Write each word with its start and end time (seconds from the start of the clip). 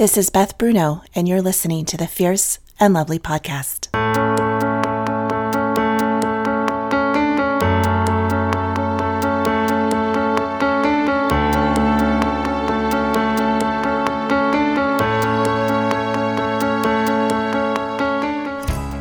This 0.00 0.16
is 0.16 0.30
Beth 0.30 0.56
Bruno, 0.56 1.02
and 1.14 1.28
you're 1.28 1.42
listening 1.42 1.84
to 1.84 1.98
the 1.98 2.06
Fierce 2.06 2.58
and 2.80 2.94
Lovely 2.94 3.18
podcast. 3.18 3.88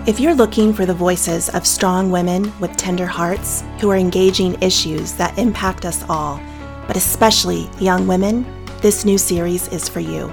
If 0.05 0.19
you're 0.19 0.35
looking 0.35 0.73
for 0.73 0.85
the 0.85 0.93
voices 0.93 1.47
of 1.47 1.65
strong 1.65 2.11
women 2.11 2.51
with 2.59 2.75
tender 2.75 3.05
hearts 3.05 3.63
who 3.79 3.89
are 3.89 3.95
engaging 3.95 4.61
issues 4.61 5.13
that 5.13 5.37
impact 5.39 5.85
us 5.85 6.03
all, 6.09 6.41
but 6.87 6.97
especially 6.97 7.69
young 7.79 8.05
women, 8.05 8.45
this 8.81 9.05
new 9.05 9.17
series 9.17 9.69
is 9.69 9.87
for 9.87 10.01
you. 10.01 10.29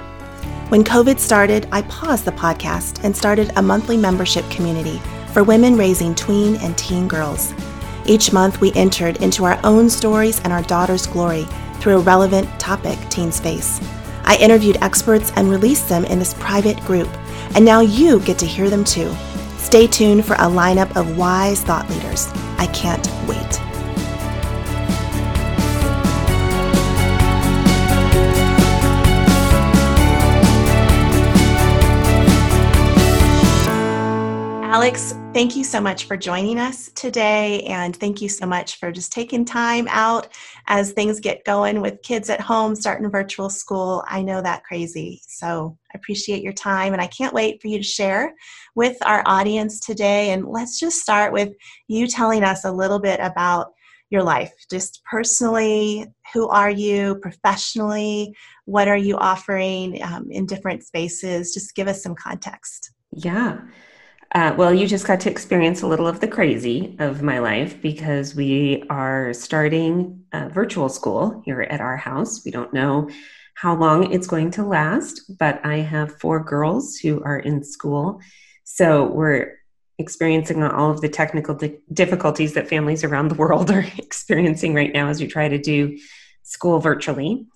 When 0.69 0.83
COVID 0.83 1.17
started, 1.17 1.65
I 1.71 1.83
paused 1.83 2.25
the 2.25 2.33
podcast 2.33 3.01
and 3.05 3.15
started 3.15 3.53
a 3.55 3.61
monthly 3.61 3.95
membership 3.95 4.43
community 4.49 4.99
for 5.31 5.41
women 5.41 5.77
raising 5.77 6.13
tween 6.13 6.57
and 6.57 6.77
teen 6.77 7.07
girls. 7.07 7.53
Each 8.05 8.33
month, 8.33 8.59
we 8.59 8.73
entered 8.73 9.23
into 9.23 9.45
our 9.45 9.57
own 9.63 9.89
stories 9.89 10.41
and 10.41 10.51
our 10.51 10.63
daughter's 10.63 11.07
glory 11.07 11.45
through 11.75 11.95
a 11.95 12.01
relevant 12.01 12.49
topic 12.59 12.99
teens 13.09 13.39
face. 13.39 13.79
I 14.25 14.35
interviewed 14.41 14.77
experts 14.81 15.31
and 15.37 15.49
released 15.49 15.87
them 15.87 16.03
in 16.03 16.19
this 16.19 16.33
private 16.33 16.81
group, 16.81 17.07
and 17.55 17.63
now 17.63 17.79
you 17.79 18.19
get 18.19 18.37
to 18.39 18.45
hear 18.45 18.69
them 18.69 18.83
too. 18.83 19.15
Stay 19.59 19.87
tuned 19.87 20.25
for 20.25 20.33
a 20.33 20.51
lineup 20.51 20.93
of 20.97 21.17
wise 21.17 21.63
thought 21.63 21.89
leaders. 21.89 22.27
I 22.57 22.67
can't 22.73 23.07
wait. 23.25 23.66
Alex, 34.77 35.15
thank 35.33 35.55
you 35.55 35.63
so 35.63 35.81
much 35.81 36.03
for 36.03 36.15
joining 36.15 36.59
us 36.59 36.91
today. 36.93 37.61
And 37.61 37.95
thank 37.95 38.21
you 38.21 38.29
so 38.29 38.45
much 38.45 38.75
for 38.75 38.91
just 38.91 39.11
taking 39.11 39.43
time 39.43 39.87
out 39.89 40.27
as 40.67 40.91
things 40.91 41.19
get 41.19 41.43
going 41.45 41.81
with 41.81 42.03
kids 42.03 42.29
at 42.29 42.39
home, 42.39 42.75
starting 42.75 43.09
virtual 43.09 43.49
school. 43.49 44.03
I 44.07 44.21
know 44.21 44.39
that 44.39 44.63
crazy. 44.65 45.23
So 45.27 45.75
I 45.91 45.97
appreciate 45.97 46.43
your 46.43 46.53
time. 46.53 46.93
And 46.93 47.01
I 47.01 47.07
can't 47.07 47.33
wait 47.33 47.59
for 47.59 47.69
you 47.69 47.79
to 47.79 47.83
share 47.83 48.35
with 48.75 48.95
our 49.03 49.23
audience 49.25 49.79
today. 49.79 50.29
And 50.29 50.45
let's 50.45 50.79
just 50.79 51.01
start 51.01 51.33
with 51.33 51.55
you 51.87 52.05
telling 52.05 52.43
us 52.43 52.63
a 52.63 52.71
little 52.71 52.99
bit 52.99 53.19
about 53.19 53.71
your 54.11 54.21
life, 54.21 54.53
just 54.69 55.01
personally. 55.09 56.05
Who 56.35 56.49
are 56.49 56.69
you 56.69 57.15
professionally? 57.23 58.31
What 58.65 58.87
are 58.87 58.95
you 58.95 59.17
offering 59.17 60.03
um, 60.03 60.27
in 60.29 60.45
different 60.45 60.83
spaces? 60.83 61.55
Just 61.55 61.73
give 61.73 61.87
us 61.87 62.03
some 62.03 62.13
context. 62.13 62.91
Yeah. 63.11 63.57
Uh, 64.33 64.53
well, 64.57 64.73
you 64.73 64.87
just 64.87 65.07
got 65.07 65.19
to 65.21 65.31
experience 65.31 65.81
a 65.81 65.87
little 65.87 66.07
of 66.07 66.19
the 66.19 66.27
crazy 66.27 66.95
of 66.99 67.21
my 67.21 67.39
life 67.39 67.81
because 67.81 68.35
we 68.35 68.83
are 68.89 69.33
starting 69.33 70.25
virtual 70.51 70.89
school 70.89 71.41
here 71.45 71.61
at 71.61 71.81
our 71.81 71.97
house. 71.97 72.43
We 72.45 72.51
don't 72.51 72.73
know 72.73 73.09
how 73.55 73.75
long 73.75 74.11
it's 74.11 74.27
going 74.27 74.51
to 74.51 74.63
last, 74.63 75.37
but 75.39 75.65
I 75.65 75.77
have 75.77 76.19
four 76.19 76.43
girls 76.43 76.97
who 76.97 77.23
are 77.23 77.39
in 77.39 77.63
school. 77.63 78.21
So 78.63 79.07
we're 79.07 79.57
experiencing 79.97 80.61
all 80.61 80.91
of 80.91 81.01
the 81.01 81.09
technical 81.09 81.55
di- 81.55 81.79
difficulties 81.91 82.53
that 82.53 82.69
families 82.69 83.03
around 83.03 83.29
the 83.29 83.35
world 83.35 83.71
are 83.77 83.85
experiencing 83.97 84.75
right 84.75 84.93
now 84.93 85.07
as 85.07 85.19
we 85.19 85.27
try 85.27 85.47
to 85.47 85.57
do 85.57 85.97
school 86.43 86.79
virtually. 86.79 87.47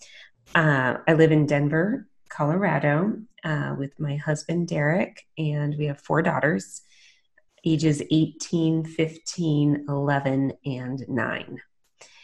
Uh, 0.55 0.95
I 1.08 1.14
live 1.14 1.31
in 1.31 1.45
Denver, 1.45 2.08
Colorado, 2.30 3.19
uh, 3.44 3.75
with 3.78 4.00
my 4.00 4.17
husband, 4.17 4.67
Derek, 4.67 5.25
and 5.38 5.75
we 5.78 5.86
have 5.86 6.00
four 6.00 6.22
daughters, 6.22 6.81
ages 7.66 8.02
18, 8.11 8.86
15, 8.86 9.86
11, 9.88 10.53
and 10.66 11.05
9. 11.08 11.61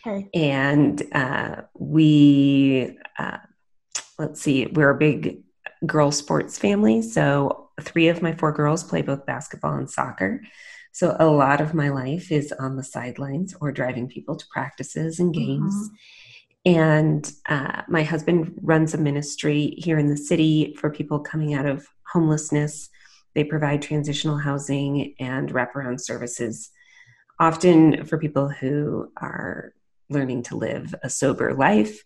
Okay. 0.06 0.30
And 0.34 1.03
uh, 1.12 1.62
we, 1.74 2.97
uh, 3.18 3.38
let's 4.18 4.42
see, 4.42 4.68
we're 4.68 4.92
a 4.92 4.97
big 4.97 5.44
girl 5.86 6.12
sports 6.12 6.58
family. 6.58 7.02
So 7.02 7.69
three 7.81 8.08
of 8.08 8.22
my 8.22 8.34
four 8.34 8.52
girls 8.52 8.84
play 8.84 9.02
both 9.02 9.25
basketball 9.25 9.75
and 9.75 9.90
soccer. 9.90 10.42
So 10.92 11.16
a 11.19 11.28
lot 11.28 11.62
of 11.62 11.74
my 11.74 11.90
life 11.90 12.31
is 12.31 12.52
on 12.52 12.75
the 12.75 12.84
sidelines 12.84 13.53
or 13.62 13.72
driving 13.72 14.08
people 14.08 14.36
to 14.36 14.46
practices 14.52 15.19
and 15.19 15.34
games. 15.34 15.75
Mm-hmm. 15.75 15.96
And 16.68 17.32
uh, 17.48 17.84
my 17.88 18.04
husband 18.04 18.60
runs 18.62 18.94
a 18.94 18.98
ministry 18.98 19.76
here 19.78 19.98
in 19.98 20.08
the 20.08 20.18
city 20.18 20.76
for 20.78 20.90
people 20.90 21.18
coming 21.18 21.54
out 21.54 21.66
of 21.66 21.88
homelessness. 22.12 22.90
They 23.36 23.46
provide 23.46 23.82
transitional 23.82 24.38
housing 24.38 25.16
and 25.18 25.50
wraparound 25.54 26.02
services, 26.02 26.70
often 27.40 28.04
for 28.04 28.18
people 28.18 28.50
who 28.50 29.10
are 29.16 29.72
learning 30.10 30.44
to 30.44 30.58
live 30.58 30.94
a 31.04 31.10
sober 31.10 31.54
life, 31.54 32.04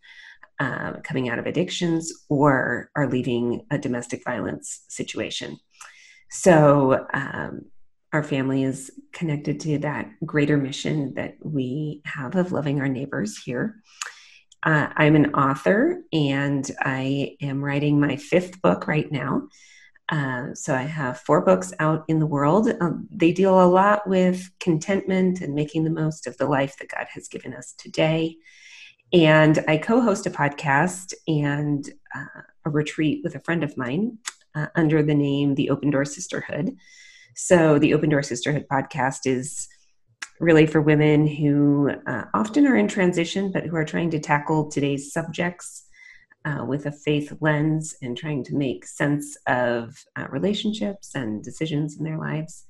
uh, 0.60 0.94
coming 1.04 1.28
out 1.28 1.40
of 1.40 1.48
addictions, 1.48 2.14
or 2.30 2.92
are 2.96 3.10
leaving 3.10 3.66
a 3.72 3.80
domestic 3.80 4.24
violence 4.24 4.84
situation. 4.90 5.58
So, 6.30 7.08
um, 7.12 7.66
our 8.14 8.22
family 8.22 8.64
is 8.64 8.92
connected 9.12 9.60
to 9.62 9.80
that 9.80 10.12
greater 10.24 10.58
mission 10.58 11.16
that 11.16 11.38
we 11.42 12.02
have 12.06 12.36
of 12.36 12.52
loving 12.52 12.80
our 12.80 12.90
neighbors 12.90 13.42
here. 13.44 13.82
Uh, 14.64 14.88
I'm 14.96 15.16
an 15.16 15.34
author 15.34 16.02
and 16.14 16.70
I 16.80 17.36
am 17.42 17.64
writing 17.64 18.00
my 18.00 18.16
fifth 18.16 18.62
book 18.62 18.88
right 18.88 19.12
now. 19.12 19.48
Uh, 20.10 20.54
so 20.54 20.76
I 20.76 20.84
have 20.84 21.22
four 21.22 21.42
books 21.42 21.74
out 21.80 22.04
in 22.08 22.20
the 22.20 22.28
world. 22.28 22.70
Um, 22.82 23.08
they 23.10 23.32
deal 23.32 23.64
a 23.64 23.66
lot 23.66 24.08
with 24.08 24.52
contentment 24.60 25.42
and 25.42 25.56
making 25.56 25.84
the 25.84 25.90
most 25.90 26.28
of 26.28 26.38
the 26.38 26.48
life 26.48 26.78
that 26.78 26.90
God 26.90 27.08
has 27.14 27.28
given 27.28 27.54
us 27.54 27.74
today. 27.78 28.36
And 29.14 29.64
I 29.68 29.78
co 29.78 30.02
host 30.02 30.26
a 30.26 30.32
podcast 30.32 31.14
and 31.28 31.90
uh, 32.14 32.42
a 32.66 32.70
retreat 32.70 33.22
with 33.24 33.36
a 33.36 33.40
friend 33.40 33.64
of 33.64 33.78
mine 33.78 34.18
uh, 34.54 34.68
under 34.76 35.02
the 35.02 35.16
name 35.16 35.56
The 35.56 35.70
Open 35.70 35.90
Door 35.90 36.06
Sisterhood. 36.06 36.76
So 37.36 37.80
the 37.80 37.94
Open 37.94 38.10
Door 38.10 38.24
Sisterhood 38.24 38.68
podcast 38.70 39.20
is 39.26 39.68
really 40.41 40.66
for 40.66 40.81
women 40.81 41.28
who 41.28 41.91
uh, 42.07 42.24
often 42.34 42.66
are 42.66 42.75
in 42.75 42.88
transition, 42.88 43.52
but 43.52 43.63
who 43.63 43.75
are 43.75 43.85
trying 43.85 44.09
to 44.09 44.19
tackle 44.19 44.69
today's 44.69 45.13
subjects 45.13 45.85
uh, 46.46 46.66
with 46.68 46.88
a 46.88 46.91
faith 46.91 47.31
lens 47.41 47.96
and 48.02 48.18
trying 48.18 48.44
to 48.44 48.56
make 48.56 48.85
sense 48.85 49.38
of 49.46 50.03
uh, 50.18 50.25
relationships 50.30 51.12
and 51.13 51.44
decisions 51.44 51.97
in 51.97 52.03
their 52.03 52.18
lives. 52.18 52.66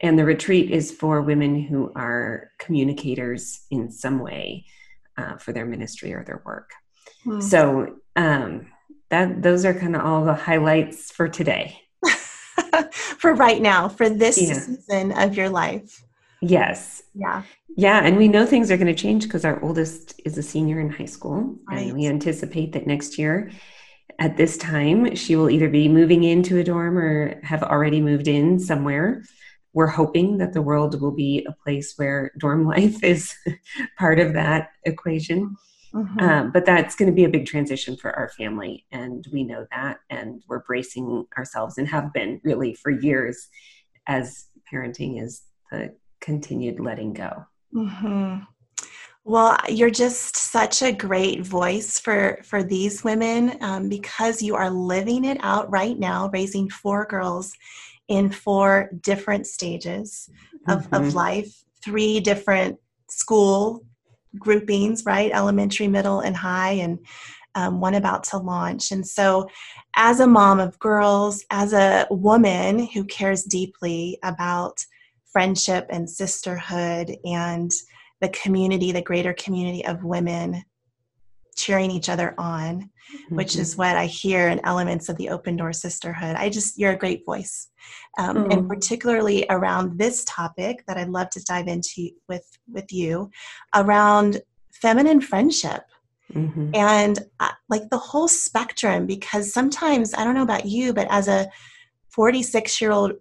And 0.00 0.18
the 0.18 0.24
retreat 0.24 0.72
is 0.72 0.90
for 0.90 1.22
women 1.22 1.62
who 1.62 1.92
are 1.94 2.50
communicators 2.58 3.60
in 3.70 3.90
some 3.90 4.18
way 4.18 4.66
uh, 5.16 5.36
for 5.36 5.52
their 5.52 5.64
ministry 5.64 6.12
or 6.12 6.24
their 6.24 6.42
work. 6.44 6.70
Hmm. 7.22 7.40
So 7.40 7.96
um, 8.16 8.66
that 9.10 9.42
those 9.42 9.64
are 9.64 9.74
kind 9.74 9.94
of 9.94 10.04
all 10.04 10.24
the 10.24 10.34
highlights 10.34 11.12
for 11.12 11.28
today. 11.28 11.80
for 13.18 13.32
right 13.32 13.62
now, 13.62 13.88
for 13.88 14.10
this 14.10 14.36
yeah. 14.42 14.54
season 14.54 15.12
of 15.12 15.36
your 15.36 15.48
life. 15.48 16.02
Yes. 16.48 17.02
Yeah. 17.14 17.42
Yeah. 17.76 18.04
And 18.04 18.16
we 18.16 18.28
know 18.28 18.46
things 18.46 18.70
are 18.70 18.76
going 18.76 18.94
to 18.94 18.94
change 18.94 19.24
because 19.24 19.44
our 19.44 19.62
oldest 19.62 20.20
is 20.24 20.38
a 20.38 20.42
senior 20.42 20.80
in 20.80 20.90
high 20.90 21.06
school. 21.06 21.56
Right. 21.68 21.88
And 21.88 21.94
we 21.96 22.06
anticipate 22.06 22.72
that 22.72 22.86
next 22.86 23.18
year 23.18 23.50
at 24.18 24.36
this 24.36 24.56
time, 24.56 25.14
she 25.14 25.36
will 25.36 25.50
either 25.50 25.68
be 25.68 25.88
moving 25.88 26.24
into 26.24 26.58
a 26.58 26.64
dorm 26.64 26.96
or 26.96 27.40
have 27.44 27.62
already 27.62 28.00
moved 28.00 28.28
in 28.28 28.58
somewhere. 28.58 29.22
We're 29.72 29.88
hoping 29.88 30.38
that 30.38 30.54
the 30.54 30.62
world 30.62 31.00
will 31.00 31.12
be 31.12 31.46
a 31.46 31.52
place 31.52 31.94
where 31.96 32.32
dorm 32.38 32.66
life 32.68 33.02
is 33.02 33.34
part 33.98 34.18
of 34.18 34.32
that 34.34 34.70
equation. 34.84 35.56
Mm-hmm. 35.94 36.18
Um, 36.18 36.52
but 36.52 36.66
that's 36.66 36.94
going 36.94 37.10
to 37.10 37.14
be 37.14 37.24
a 37.24 37.28
big 37.28 37.46
transition 37.46 37.96
for 37.96 38.14
our 38.16 38.28
family. 38.30 38.86
And 38.90 39.26
we 39.32 39.44
know 39.44 39.66
that. 39.70 39.98
And 40.10 40.42
we're 40.48 40.64
bracing 40.64 41.26
ourselves 41.36 41.78
and 41.78 41.88
have 41.88 42.12
been 42.12 42.40
really 42.42 42.74
for 42.74 42.90
years 42.90 43.48
as 44.06 44.46
parenting 44.72 45.22
is 45.22 45.42
the 45.70 45.94
continued 46.20 46.80
letting 46.80 47.12
go. 47.12 47.46
Mm-hmm. 47.74 48.44
Well, 49.24 49.58
you're 49.68 49.90
just 49.90 50.36
such 50.36 50.82
a 50.82 50.92
great 50.92 51.40
voice 51.40 51.98
for 51.98 52.38
for 52.44 52.62
these 52.62 53.02
women 53.02 53.58
um, 53.60 53.88
because 53.88 54.40
you 54.40 54.54
are 54.54 54.70
living 54.70 55.24
it 55.24 55.38
out 55.40 55.70
right 55.70 55.98
now, 55.98 56.30
raising 56.32 56.70
four 56.70 57.06
girls 57.06 57.52
in 58.06 58.30
four 58.30 58.90
different 59.00 59.48
stages 59.48 60.30
of, 60.68 60.84
mm-hmm. 60.84 60.94
of 60.94 61.14
life, 61.14 61.64
three 61.82 62.20
different 62.20 62.78
school 63.10 63.84
groupings, 64.38 65.04
right? 65.04 65.32
Elementary, 65.32 65.88
middle, 65.88 66.20
and 66.20 66.36
high, 66.36 66.72
and 66.72 66.98
um, 67.56 67.80
one 67.80 67.94
about 67.94 68.22
to 68.24 68.36
launch. 68.36 68.92
And 68.92 69.06
so, 69.06 69.48
as 69.96 70.20
a 70.20 70.26
mom 70.26 70.60
of 70.60 70.78
girls, 70.78 71.44
as 71.50 71.72
a 71.72 72.06
woman 72.10 72.86
who 72.86 73.04
cares 73.04 73.42
deeply 73.42 74.18
about 74.22 74.84
friendship 75.36 75.84
and 75.90 76.08
sisterhood 76.08 77.14
and 77.26 77.70
the 78.22 78.28
community, 78.30 78.90
the 78.90 79.02
greater 79.02 79.34
community 79.34 79.84
of 79.84 80.02
women. 80.02 80.64
cheering 81.56 81.90
each 81.90 82.08
other 82.08 82.34
on, 82.38 82.80
mm-hmm. 82.80 83.36
which 83.36 83.54
is 83.56 83.76
what 83.76 83.98
I 83.98 84.06
hear 84.06 84.48
in 84.48 84.64
elements 84.64 85.10
of 85.10 85.18
the 85.18 85.28
Open 85.28 85.54
Door 85.54 85.74
Sisterhood. 85.74 86.36
I 86.36 86.48
just, 86.48 86.78
you're 86.78 86.92
a 86.92 86.98
great 87.04 87.22
voice. 87.26 87.68
Um, 88.18 88.36
mm-hmm. 88.36 88.50
And 88.50 88.68
particularly 88.68 89.44
around 89.50 89.98
this 89.98 90.24
topic 90.24 90.84
that 90.86 90.96
I'd 90.96 91.10
love 91.10 91.28
to 91.30 91.44
dive 91.44 91.68
into 91.68 92.08
with, 92.30 92.46
with 92.72 92.90
you 92.90 93.30
around 93.74 94.40
feminine 94.72 95.20
friendship. 95.20 95.82
Mm-hmm. 96.32 96.70
And 96.74 97.18
uh, 97.40 97.52
like 97.68 97.90
the 97.90 97.98
whole 97.98 98.28
spectrum, 98.28 99.04
because 99.04 99.52
sometimes, 99.52 100.14
I 100.14 100.24
don't 100.24 100.34
know 100.34 100.48
about 100.50 100.64
you, 100.64 100.94
but 100.94 101.06
as 101.10 101.28
a 101.28 101.46
46 102.08 102.80
year 102.80 102.92
old 102.92 103.12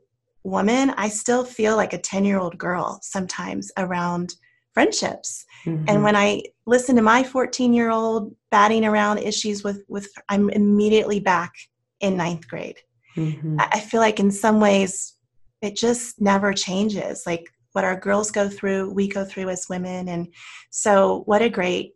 woman, 0.46 0.92
I 0.92 1.10
still 1.10 1.44
feel 1.44 1.76
like 1.76 1.94
a 1.94 1.98
10 1.98 2.24
year 2.24 2.40
old 2.40 2.58
girl 2.58 3.00
sometimes 3.02 3.72
around 3.78 4.36
friendships. 4.74 5.46
Mm-hmm. 5.66 5.86
And 5.88 6.04
when 6.04 6.16
I 6.16 6.44
listen 6.66 6.96
to 6.98 7.02
my 7.02 7.24
14 7.24 7.74
year 7.74 7.90
old 7.90 8.36
batting 8.52 8.86
around 8.86 9.18
issues 9.18 9.64
with, 9.64 9.84
with, 9.88 10.08
I'm 10.30 10.50
immediately 10.52 11.20
back 11.20 11.54
in 12.00 12.18
ninth 12.18 12.48
grade. 12.48 12.78
Mm-hmm. 13.18 13.58
I 13.60 13.80
feel 13.80 14.02
like 14.02 14.20
in 14.20 14.32
some 14.32 14.60
ways 14.60 15.14
it 15.62 15.76
just 15.76 16.22
never 16.22 16.54
changes. 16.54 17.24
Like 17.26 17.50
what 17.72 17.84
our 17.84 18.00
girls 18.00 18.32
go 18.32 18.48
through, 18.48 18.92
we 18.92 19.08
go 19.08 19.26
through 19.26 19.50
as 19.50 19.68
women. 19.70 20.10
And 20.10 20.28
so, 20.70 21.24
what 21.26 21.42
a 21.42 21.50
great 21.50 21.94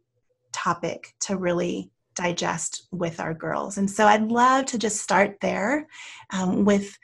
topic 0.51 1.13
to 1.21 1.37
really 1.37 1.91
digest 2.15 2.87
with 2.91 3.19
our 3.19 3.33
girls. 3.33 3.77
And 3.77 3.89
so, 3.89 4.05
I'd 4.05 4.29
love 4.29 4.65
to 4.67 4.77
just 4.77 5.01
start 5.01 5.37
there 5.41 5.87
um, 6.31 6.65
with 6.65 6.97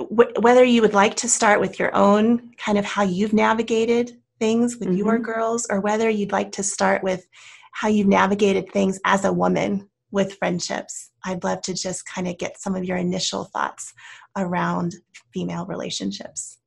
whether 0.00 0.64
you 0.64 0.82
would 0.82 0.94
like 0.94 1.14
to 1.16 1.28
start 1.28 1.60
with 1.60 1.78
your 1.78 1.94
own 1.94 2.52
kind 2.56 2.78
of 2.78 2.84
how 2.84 3.02
you've 3.02 3.32
navigated 3.32 4.18
things 4.38 4.76
with 4.76 4.88
mm-hmm. 4.88 4.98
your 4.98 5.18
girls, 5.18 5.66
or 5.70 5.80
whether 5.80 6.10
you'd 6.10 6.32
like 6.32 6.52
to 6.52 6.62
start 6.62 7.02
with 7.02 7.26
how 7.72 7.88
you've 7.88 8.08
navigated 8.08 8.70
things 8.70 9.00
as 9.04 9.24
a 9.24 9.32
woman 9.32 9.88
with 10.10 10.36
friendships. 10.38 11.10
I'd 11.24 11.44
love 11.44 11.62
to 11.62 11.74
just 11.74 12.06
kind 12.06 12.28
of 12.28 12.38
get 12.38 12.60
some 12.60 12.74
of 12.74 12.84
your 12.84 12.96
initial 12.96 13.44
thoughts 13.44 13.92
around 14.36 14.94
female 15.32 15.66
relationships. 15.66 16.58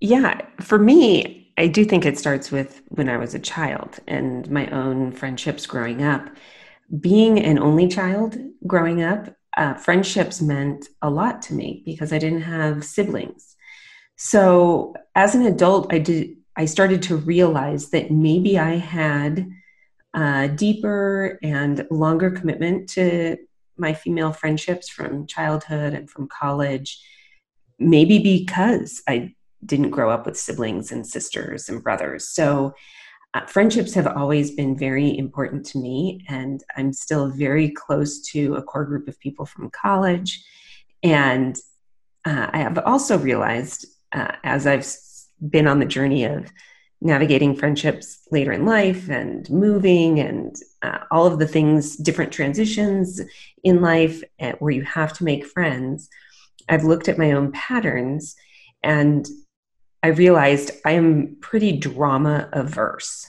Yeah, 0.00 0.40
for 0.60 0.78
me, 0.78 1.52
I 1.58 1.66
do 1.66 1.84
think 1.84 2.06
it 2.06 2.18
starts 2.18 2.50
with 2.50 2.82
when 2.88 3.08
I 3.08 3.16
was 3.16 3.34
a 3.34 3.38
child 3.38 3.98
and 4.06 4.48
my 4.50 4.68
own 4.70 5.12
friendships 5.12 5.66
growing 5.66 6.02
up. 6.02 6.30
Being 7.00 7.38
an 7.38 7.58
only 7.58 7.88
child 7.88 8.38
growing 8.66 9.02
up, 9.02 9.34
uh, 9.58 9.74
friendships 9.74 10.40
meant 10.40 10.88
a 11.02 11.10
lot 11.10 11.42
to 11.42 11.52
me 11.52 11.82
because 11.84 12.12
I 12.12 12.18
didn't 12.18 12.42
have 12.42 12.84
siblings. 12.84 13.56
So 14.16 14.94
as 15.14 15.34
an 15.34 15.44
adult, 15.44 15.92
I 15.92 15.98
did. 15.98 16.36
I 16.56 16.64
started 16.64 17.02
to 17.02 17.16
realize 17.16 17.90
that 17.90 18.10
maybe 18.10 18.58
I 18.58 18.76
had 18.76 19.48
a 20.14 20.48
deeper 20.48 21.38
and 21.42 21.86
longer 21.90 22.30
commitment 22.30 22.88
to 22.90 23.36
my 23.76 23.94
female 23.94 24.32
friendships 24.32 24.88
from 24.88 25.26
childhood 25.26 25.94
and 25.94 26.10
from 26.10 26.28
college. 26.28 27.00
Maybe 27.78 28.18
because 28.18 29.02
I 29.08 29.34
didn't 29.64 29.90
grow 29.90 30.10
up 30.10 30.26
with 30.26 30.38
siblings 30.38 30.90
and 30.90 31.06
sisters 31.06 31.68
and 31.68 31.82
brothers. 31.82 32.28
So 32.28 32.74
uh, 33.34 33.46
friendships 33.46 33.94
have 33.94 34.06
always 34.06 34.52
been 34.52 34.76
very 34.76 35.16
important 35.18 35.64
to 35.66 35.78
me, 35.78 36.24
and 36.28 36.62
I'm 36.76 36.92
still 36.92 37.28
very 37.28 37.70
close 37.70 38.22
to 38.30 38.54
a 38.54 38.62
core 38.62 38.84
group 38.84 39.06
of 39.08 39.20
people 39.20 39.44
from 39.44 39.70
college. 39.70 40.42
And 41.02 41.56
uh, 42.24 42.48
I 42.52 42.58
have 42.58 42.78
also 42.78 43.18
realized 43.18 43.86
uh, 44.12 44.32
as 44.44 44.66
I've 44.66 44.86
been 45.50 45.66
on 45.66 45.78
the 45.78 45.86
journey 45.86 46.24
of 46.24 46.50
navigating 47.00 47.54
friendships 47.54 48.26
later 48.32 48.52
in 48.52 48.66
life 48.66 49.08
and 49.08 49.48
moving 49.50 50.18
and 50.18 50.56
uh, 50.82 50.98
all 51.10 51.26
of 51.26 51.38
the 51.38 51.46
things, 51.46 51.96
different 51.96 52.32
transitions 52.32 53.20
in 53.62 53.80
life 53.80 54.22
uh, 54.40 54.52
where 54.58 54.72
you 54.72 54.82
have 54.82 55.12
to 55.12 55.24
make 55.24 55.46
friends, 55.46 56.08
I've 56.68 56.84
looked 56.84 57.08
at 57.08 57.18
my 57.18 57.32
own 57.32 57.52
patterns 57.52 58.34
and 58.82 59.28
I 60.02 60.08
realized 60.08 60.70
I 60.84 60.92
am 60.92 61.36
pretty 61.40 61.72
drama 61.72 62.48
averse. 62.52 63.28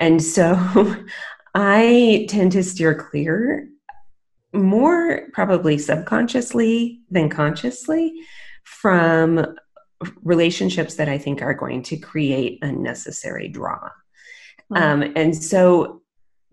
And 0.00 0.22
so 0.22 0.56
I 1.54 2.26
tend 2.28 2.52
to 2.52 2.62
steer 2.62 2.94
clear 2.94 3.68
more 4.54 5.28
probably 5.32 5.76
subconsciously 5.76 7.00
than 7.10 7.28
consciously 7.28 8.12
from 8.64 9.56
relationships 10.22 10.94
that 10.94 11.08
I 11.08 11.18
think 11.18 11.42
are 11.42 11.54
going 11.54 11.82
to 11.84 11.96
create 11.96 12.58
unnecessary 12.62 13.48
drama. 13.48 13.92
Mm-hmm. 14.72 14.82
Um, 14.82 15.12
and 15.16 15.36
so, 15.36 16.02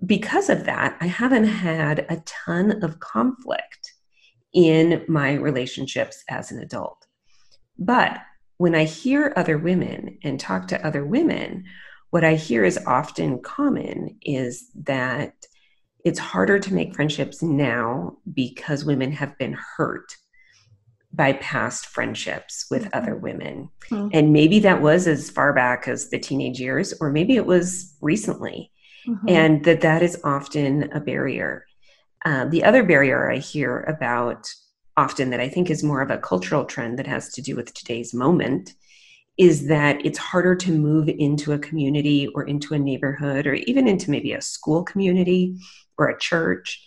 because 0.05 0.49
of 0.49 0.65
that, 0.65 0.97
I 0.99 1.07
haven't 1.07 1.45
had 1.45 2.05
a 2.09 2.21
ton 2.25 2.83
of 2.83 2.99
conflict 2.99 3.93
in 4.53 5.03
my 5.07 5.33
relationships 5.33 6.23
as 6.29 6.51
an 6.51 6.59
adult. 6.59 7.05
But 7.77 8.19
when 8.57 8.75
I 8.75 8.85
hear 8.85 9.33
other 9.35 9.57
women 9.57 10.17
and 10.23 10.39
talk 10.39 10.67
to 10.69 10.85
other 10.85 11.05
women, 11.05 11.65
what 12.09 12.23
I 12.23 12.35
hear 12.35 12.63
is 12.63 12.79
often 12.85 13.41
common 13.41 14.17
is 14.21 14.69
that 14.83 15.33
it's 16.05 16.19
harder 16.19 16.59
to 16.59 16.73
make 16.73 16.95
friendships 16.95 17.41
now 17.41 18.17
because 18.31 18.85
women 18.85 19.11
have 19.11 19.37
been 19.37 19.57
hurt 19.77 20.15
by 21.11 21.33
past 21.33 21.87
friendships 21.87 22.67
with 22.69 22.83
mm-hmm. 22.83 22.97
other 22.97 23.15
women. 23.15 23.69
Mm-hmm. 23.89 24.09
And 24.13 24.33
maybe 24.33 24.59
that 24.59 24.81
was 24.81 25.07
as 25.07 25.29
far 25.29 25.53
back 25.53 25.87
as 25.87 26.09
the 26.09 26.19
teenage 26.19 26.59
years, 26.59 26.93
or 26.99 27.09
maybe 27.11 27.35
it 27.35 27.45
was 27.45 27.95
recently. 28.01 28.71
Mm-hmm. 29.07 29.29
And 29.29 29.65
that 29.65 29.81
that 29.81 30.01
is 30.03 30.19
often 30.23 30.91
a 30.93 30.99
barrier. 30.99 31.65
Uh, 32.23 32.45
the 32.45 32.63
other 32.63 32.83
barrier 32.83 33.31
I 33.31 33.37
hear 33.37 33.81
about 33.81 34.47
often 34.97 35.29
that 35.29 35.39
I 35.39 35.49
think 35.49 35.69
is 35.69 35.83
more 35.83 36.01
of 36.01 36.09
a 36.09 36.17
cultural 36.17 36.65
trend 36.65 36.99
that 36.99 37.07
has 37.07 37.29
to 37.33 37.41
do 37.41 37.55
with 37.55 37.73
today's 37.73 38.13
moment 38.13 38.73
is 39.37 39.67
that 39.67 40.05
it's 40.05 40.17
harder 40.17 40.55
to 40.55 40.71
move 40.71 41.09
into 41.09 41.51
a 41.51 41.59
community 41.59 42.27
or 42.33 42.43
into 42.43 42.73
a 42.73 42.79
neighborhood 42.79 43.45
or 43.45 43.53
even 43.53 43.87
into 43.87 44.09
maybe 44.09 44.31
a 44.31 44.41
school 44.41 44.83
community 44.83 45.57
or 45.97 46.07
a 46.07 46.19
church 46.19 46.81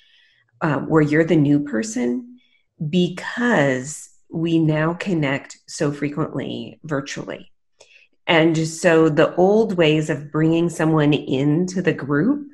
uh, 0.63 0.79
where 0.79 1.03
you're 1.03 1.25
the 1.25 1.37
new 1.37 1.61
person 1.61 2.39
because 2.89 4.09
we 4.31 4.59
now 4.59 4.95
connect 4.95 5.59
so 5.67 5.93
frequently 5.93 6.81
virtually. 6.85 7.53
And 8.27 8.57
so 8.57 9.09
the 9.09 9.35
old 9.37 9.77
ways 9.77 10.11
of 10.11 10.31
bringing 10.31 10.69
someone 10.69 11.13
into 11.13 11.81
the 11.81 11.95
group 11.95 12.47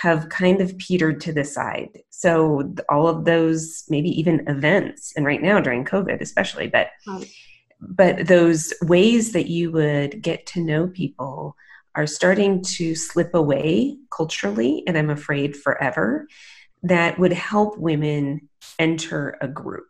have 0.00 0.30
kind 0.30 0.60
of 0.60 0.76
petered 0.78 1.20
to 1.20 1.32
the 1.32 1.44
side. 1.44 2.00
So 2.08 2.74
all 2.88 3.06
of 3.06 3.24
those 3.26 3.84
maybe 3.88 4.08
even 4.18 4.48
events 4.48 5.12
and 5.14 5.26
right 5.26 5.42
now 5.42 5.60
during 5.60 5.84
COVID 5.84 6.20
especially 6.20 6.68
but 6.68 6.88
but 7.80 8.26
those 8.26 8.72
ways 8.82 9.32
that 9.32 9.48
you 9.48 9.70
would 9.72 10.22
get 10.22 10.46
to 10.46 10.60
know 10.60 10.86
people 10.86 11.56
are 11.94 12.06
starting 12.06 12.62
to 12.62 12.94
slip 12.94 13.34
away 13.34 13.96
culturally 14.10 14.84
and 14.86 14.96
I'm 14.96 15.10
afraid 15.10 15.56
forever 15.56 16.28
that 16.82 17.18
would 17.18 17.32
help 17.32 17.76
women 17.78 18.48
enter 18.78 19.36
a 19.40 19.48
group 19.48 19.86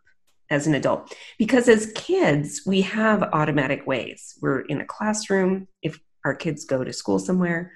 as 0.49 0.67
an 0.67 0.75
adult. 0.75 1.13
Because 1.37 1.69
as 1.69 1.93
kids, 1.95 2.63
we 2.65 2.81
have 2.81 3.23
automatic 3.23 3.87
ways. 3.87 4.37
We're 4.41 4.61
in 4.61 4.81
a 4.81 4.85
classroom, 4.85 5.67
if 5.81 5.99
our 6.25 6.35
kids 6.35 6.65
go 6.65 6.83
to 6.83 6.91
school 6.91 7.19
somewhere, 7.19 7.71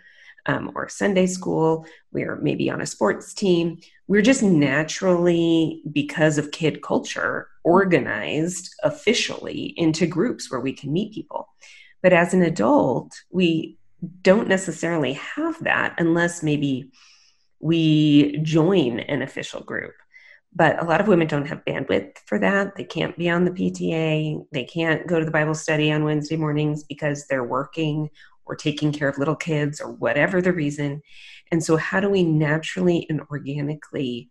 um, 0.46 0.72
or 0.76 0.88
Sunday 0.90 1.26
school, 1.26 1.86
we're 2.12 2.36
maybe 2.38 2.70
on 2.70 2.82
a 2.82 2.86
sports 2.86 3.34
team. 3.34 3.80
We're 4.08 4.22
just 4.22 4.44
naturally, 4.44 5.82
because 5.92 6.38
of 6.38 6.52
kid 6.52 6.82
culture, 6.82 7.50
organized 7.64 8.74
officially 8.84 9.74
into 9.78 10.06
groups 10.06 10.52
where 10.52 10.60
we 10.60 10.74
can 10.74 10.94
meet 10.94 11.14
people. 11.14 11.50
But 12.04 12.14
as 12.14 12.34
an 12.34 12.44
adult, 12.44 13.14
we 13.32 13.78
don't 14.22 14.48
necessarily 14.48 15.14
have 15.14 15.64
that 15.64 15.96
unless 15.98 16.44
maybe 16.44 16.92
we 17.60 18.38
join 18.44 19.00
an 19.00 19.22
official 19.22 19.62
group 19.62 19.94
but 20.56 20.82
a 20.82 20.86
lot 20.86 21.02
of 21.02 21.08
women 21.08 21.28
don't 21.28 21.48
have 21.48 21.66
bandwidth 21.66 22.18
for 22.26 22.40
that. 22.40 22.76
They 22.78 22.86
can't 22.86 23.18
be 23.18 23.30
on 23.30 23.44
the 23.44 23.52
PTA. 23.52 24.46
They 24.54 24.64
can't 24.64 25.06
go 25.06 25.20
to 25.20 25.26
the 25.26 25.32
Bible 25.32 25.54
study 25.54 25.92
on 25.92 26.06
Wednesday 26.06 26.38
mornings 26.38 26.84
because 26.86 27.28
they're 27.28 27.44
working 27.44 28.10
or 28.46 28.56
taking 28.56 28.92
care 28.92 29.10
of 29.10 29.18
little 29.18 29.36
kids 29.36 29.82
or 29.82 29.92
whatever 29.92 30.42
the 30.42 30.54
reason. 30.54 31.02
And 31.52 31.64
so, 31.64 31.78
how 31.78 32.00
do 32.00 32.10
we 32.10 32.24
naturally 32.24 33.06
and 33.10 33.22
organically 33.32 34.30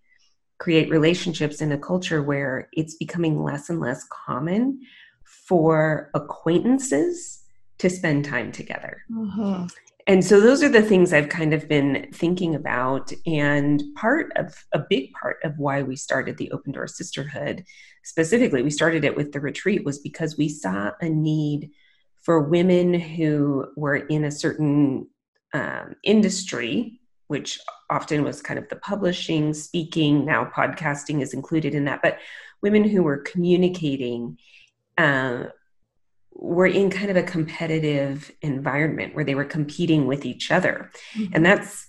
create 0.58 0.90
relationships 0.90 1.60
in 1.60 1.72
a 1.72 1.78
culture 1.78 2.22
where 2.22 2.68
it's 2.72 2.94
becoming 2.94 3.42
less 3.42 3.70
and 3.70 3.80
less 3.80 4.04
common 4.26 4.80
for 5.24 6.10
acquaintances 6.14 7.42
to 7.78 7.90
spend 7.90 8.24
time 8.24 8.52
together? 8.52 9.02
Mm-hmm 9.10 9.66
and 10.06 10.24
so 10.24 10.40
those 10.40 10.62
are 10.62 10.68
the 10.68 10.82
things 10.82 11.12
I've 11.12 11.30
kind 11.30 11.54
of 11.54 11.66
been 11.66 12.08
thinking 12.12 12.54
about. 12.54 13.10
And 13.26 13.82
part 13.96 14.32
of 14.36 14.54
a 14.72 14.78
big 14.78 15.12
part 15.12 15.38
of 15.44 15.58
why 15.58 15.82
we 15.82 15.96
started 15.96 16.36
the 16.36 16.50
Open 16.52 16.72
Door 16.72 16.88
Sisterhood, 16.88 17.64
specifically, 18.02 18.62
we 18.62 18.70
started 18.70 19.04
it 19.04 19.16
with 19.16 19.32
the 19.32 19.40
retreat, 19.40 19.84
was 19.84 19.98
because 19.98 20.36
we 20.36 20.48
saw 20.48 20.90
a 21.00 21.08
need 21.08 21.70
for 22.24 22.40
women 22.40 22.94
who 22.94 23.66
were 23.76 23.96
in 23.96 24.24
a 24.24 24.30
certain 24.30 25.06
um, 25.52 25.94
industry 26.02 27.00
which 27.28 27.58
often 27.90 28.22
was 28.22 28.42
kind 28.42 28.58
of 28.58 28.68
the 28.68 28.76
publishing, 28.76 29.54
speaking, 29.54 30.24
now 30.24 30.44
podcasting 30.44 31.22
is 31.22 31.34
included 31.34 31.74
in 31.74 31.84
that, 31.84 32.02
but 32.02 32.18
women 32.62 32.84
who 32.84 33.02
were 33.02 33.18
communicating 33.18 34.38
uh, 34.98 35.44
were 36.32 36.66
in 36.66 36.90
kind 36.90 37.10
of 37.10 37.16
a 37.16 37.22
competitive 37.22 38.30
environment 38.42 39.14
where 39.14 39.24
they 39.24 39.34
were 39.34 39.44
competing 39.44 40.06
with 40.06 40.26
each 40.26 40.50
other. 40.50 40.90
Mm-hmm. 41.16 41.34
And 41.34 41.46
that's 41.46 41.88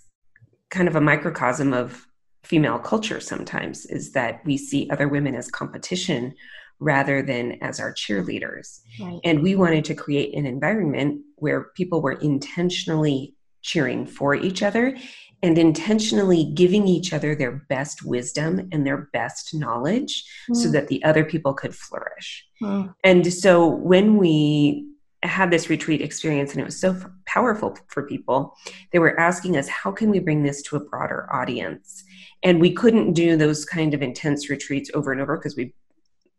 kind 0.70 0.88
of 0.88 0.96
a 0.96 1.02
microcosm 1.02 1.74
of 1.74 2.08
female 2.44 2.80
culture 2.80 3.20
sometimes 3.20 3.86
is 3.88 4.12
that 4.12 4.42
we 4.46 4.58
see 4.58 4.90
other 4.90 5.08
women 5.08 5.36
as 5.36 5.50
competition 5.50 6.34
rather 6.80 7.22
than 7.22 7.54
as 7.62 7.80
our 7.80 7.94
cheerleaders. 7.94 8.82
Right. 9.00 9.20
And 9.24 9.42
we 9.42 9.56
wanted 9.56 9.86
to 9.86 9.96
create 9.96 10.36
an 10.36 10.46
environment 10.46 11.22
where 11.36 11.66
people 11.76 12.02
were 12.02 12.14
intentionally 12.14 13.34
cheering 13.62 14.06
for 14.06 14.36
each 14.36 14.62
other 14.62 14.96
and 15.42 15.58
intentionally 15.58 16.52
giving 16.56 16.88
each 16.88 17.14
other 17.14 17.36
their 17.36 17.52
best 17.70 18.04
wisdom 18.04 18.68
and 18.72 18.86
their 18.86 19.10
best 19.14 19.54
knowledge 19.54 20.24
mm. 20.50 20.56
so 20.56 20.72
that 20.72 20.88
the 20.88 21.04
other 21.04 21.24
people 21.24 21.54
could 21.54 21.76
flourish. 21.76 22.46
Mm. 22.62 22.94
And 23.04 23.34
so 23.34 23.68
when 23.68 24.18
we 24.18 24.88
had 25.24 25.52
this 25.52 25.70
retreat 25.70 26.02
experience 26.02 26.52
and 26.52 26.62
it 26.62 26.66
was 26.66 26.80
so 26.80 26.96
powerful 27.26 27.78
for 27.88 28.08
people, 28.08 28.56
they 28.92 29.00
were 29.00 29.20
asking 29.20 29.58
us, 29.58 29.68
how 29.68 29.92
can 29.92 30.10
we 30.10 30.20
bring 30.20 30.44
this 30.44 30.62
to 30.64 30.76
a 30.76 30.80
broader 30.80 31.28
audience? 31.34 32.04
And 32.44 32.62
we 32.62 32.74
couldn't 32.74 33.14
do 33.14 33.36
those 33.36 33.66
kind 33.66 33.94
of 33.94 34.02
intense 34.02 34.50
retreats 34.50 34.92
over 34.94 35.12
and 35.12 35.22
over 35.22 35.38
because 35.38 35.56
we, 35.56 35.74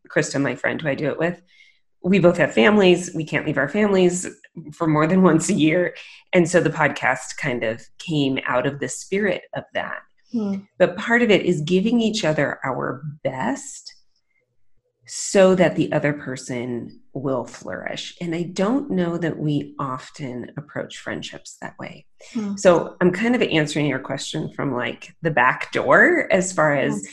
Krista, 0.09 0.41
my 0.41 0.55
friend 0.55 0.81
who 0.81 0.89
I 0.89 0.95
do 0.95 1.09
it 1.09 1.19
with, 1.19 1.43
we 2.03 2.19
both 2.19 2.37
have 2.37 2.55
families. 2.55 3.13
We 3.15 3.25
can't 3.25 3.47
leave 3.47 3.59
our 3.59 3.69
families 3.69 4.29
for 4.73 4.87
more 4.87 5.07
than 5.07 5.23
once 5.31 5.49
a 5.49 5.55
year. 5.55 5.95
And 6.33 6.49
so 6.49 6.61
the 6.61 6.71
podcast 6.71 7.37
kind 7.37 7.65
of 7.65 7.83
came 7.99 8.39
out 8.47 8.67
of 8.67 8.79
the 8.79 8.89
spirit 8.89 9.43
of 9.55 9.65
that. 9.75 10.01
Hmm. 10.33 10.57
But 10.79 10.97
part 10.97 11.23
of 11.23 11.31
it 11.31 11.45
is 11.45 11.61
giving 11.63 12.01
each 12.01 12.25
other 12.25 12.59
our 12.65 13.03
best 13.23 13.96
so 15.09 15.55
that 15.55 15.77
the 15.77 15.93
other 15.93 16.13
person 16.13 17.01
will 17.13 17.45
flourish. 17.45 18.17
And 18.21 18.35
I 18.35 18.43
don't 18.43 18.91
know 18.91 19.17
that 19.19 19.39
we 19.39 19.75
often 19.79 20.51
approach 20.57 20.99
friendships 20.99 21.57
that 21.61 21.79
way. 21.79 22.07
Hmm. 22.33 22.57
So 22.57 22.97
I'm 23.01 23.13
kind 23.13 23.37
of 23.37 23.43
answering 23.43 23.87
your 23.87 24.01
question 24.01 24.53
from 24.53 24.75
like 24.75 25.15
the 25.23 25.31
back 25.31 25.71
door 25.71 26.27
as 26.33 26.53
far 26.53 26.75
as 26.75 27.07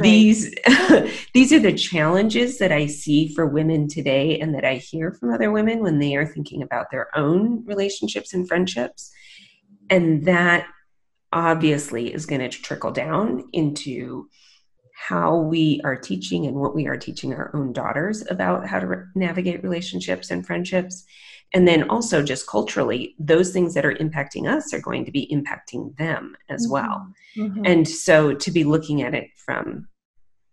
these 0.00 0.54
these 1.34 1.52
are 1.52 1.58
the 1.58 1.74
challenges 1.76 2.58
that 2.58 2.70
I 2.70 2.86
see 2.86 3.34
for 3.34 3.46
women 3.46 3.88
today 3.88 4.38
and 4.38 4.54
that 4.54 4.64
I 4.64 4.76
hear 4.76 5.12
from 5.12 5.34
other 5.34 5.50
women 5.50 5.80
when 5.80 5.98
they 5.98 6.14
are 6.14 6.26
thinking 6.26 6.62
about 6.62 6.92
their 6.92 7.08
own 7.18 7.64
relationships 7.64 8.32
and 8.32 8.46
friendships. 8.46 9.10
And 9.88 10.24
that 10.26 10.68
obviously 11.32 12.12
is 12.14 12.26
going 12.26 12.48
to 12.48 12.48
trickle 12.48 12.92
down 12.92 13.48
into 13.52 14.28
how 15.08 15.34
we 15.34 15.80
are 15.82 15.96
teaching 15.96 16.46
and 16.46 16.54
what 16.54 16.74
we 16.74 16.86
are 16.86 16.96
teaching 16.96 17.32
our 17.32 17.50
own 17.54 17.72
daughters 17.72 18.22
about 18.28 18.66
how 18.66 18.78
to 18.78 18.86
re- 18.86 19.04
navigate 19.14 19.62
relationships 19.62 20.30
and 20.30 20.46
friendships. 20.46 21.04
And 21.54 21.66
then 21.66 21.88
also, 21.88 22.22
just 22.22 22.46
culturally, 22.46 23.14
those 23.18 23.50
things 23.50 23.72
that 23.74 23.86
are 23.86 23.94
impacting 23.94 24.46
us 24.46 24.74
are 24.74 24.80
going 24.80 25.06
to 25.06 25.10
be 25.10 25.26
impacting 25.32 25.96
them 25.96 26.36
as 26.50 26.64
mm-hmm. 26.64 26.72
well. 26.72 27.12
Mm-hmm. 27.34 27.64
And 27.64 27.88
so, 27.88 28.34
to 28.34 28.50
be 28.50 28.62
looking 28.62 29.00
at 29.00 29.14
it 29.14 29.30
from 29.36 29.88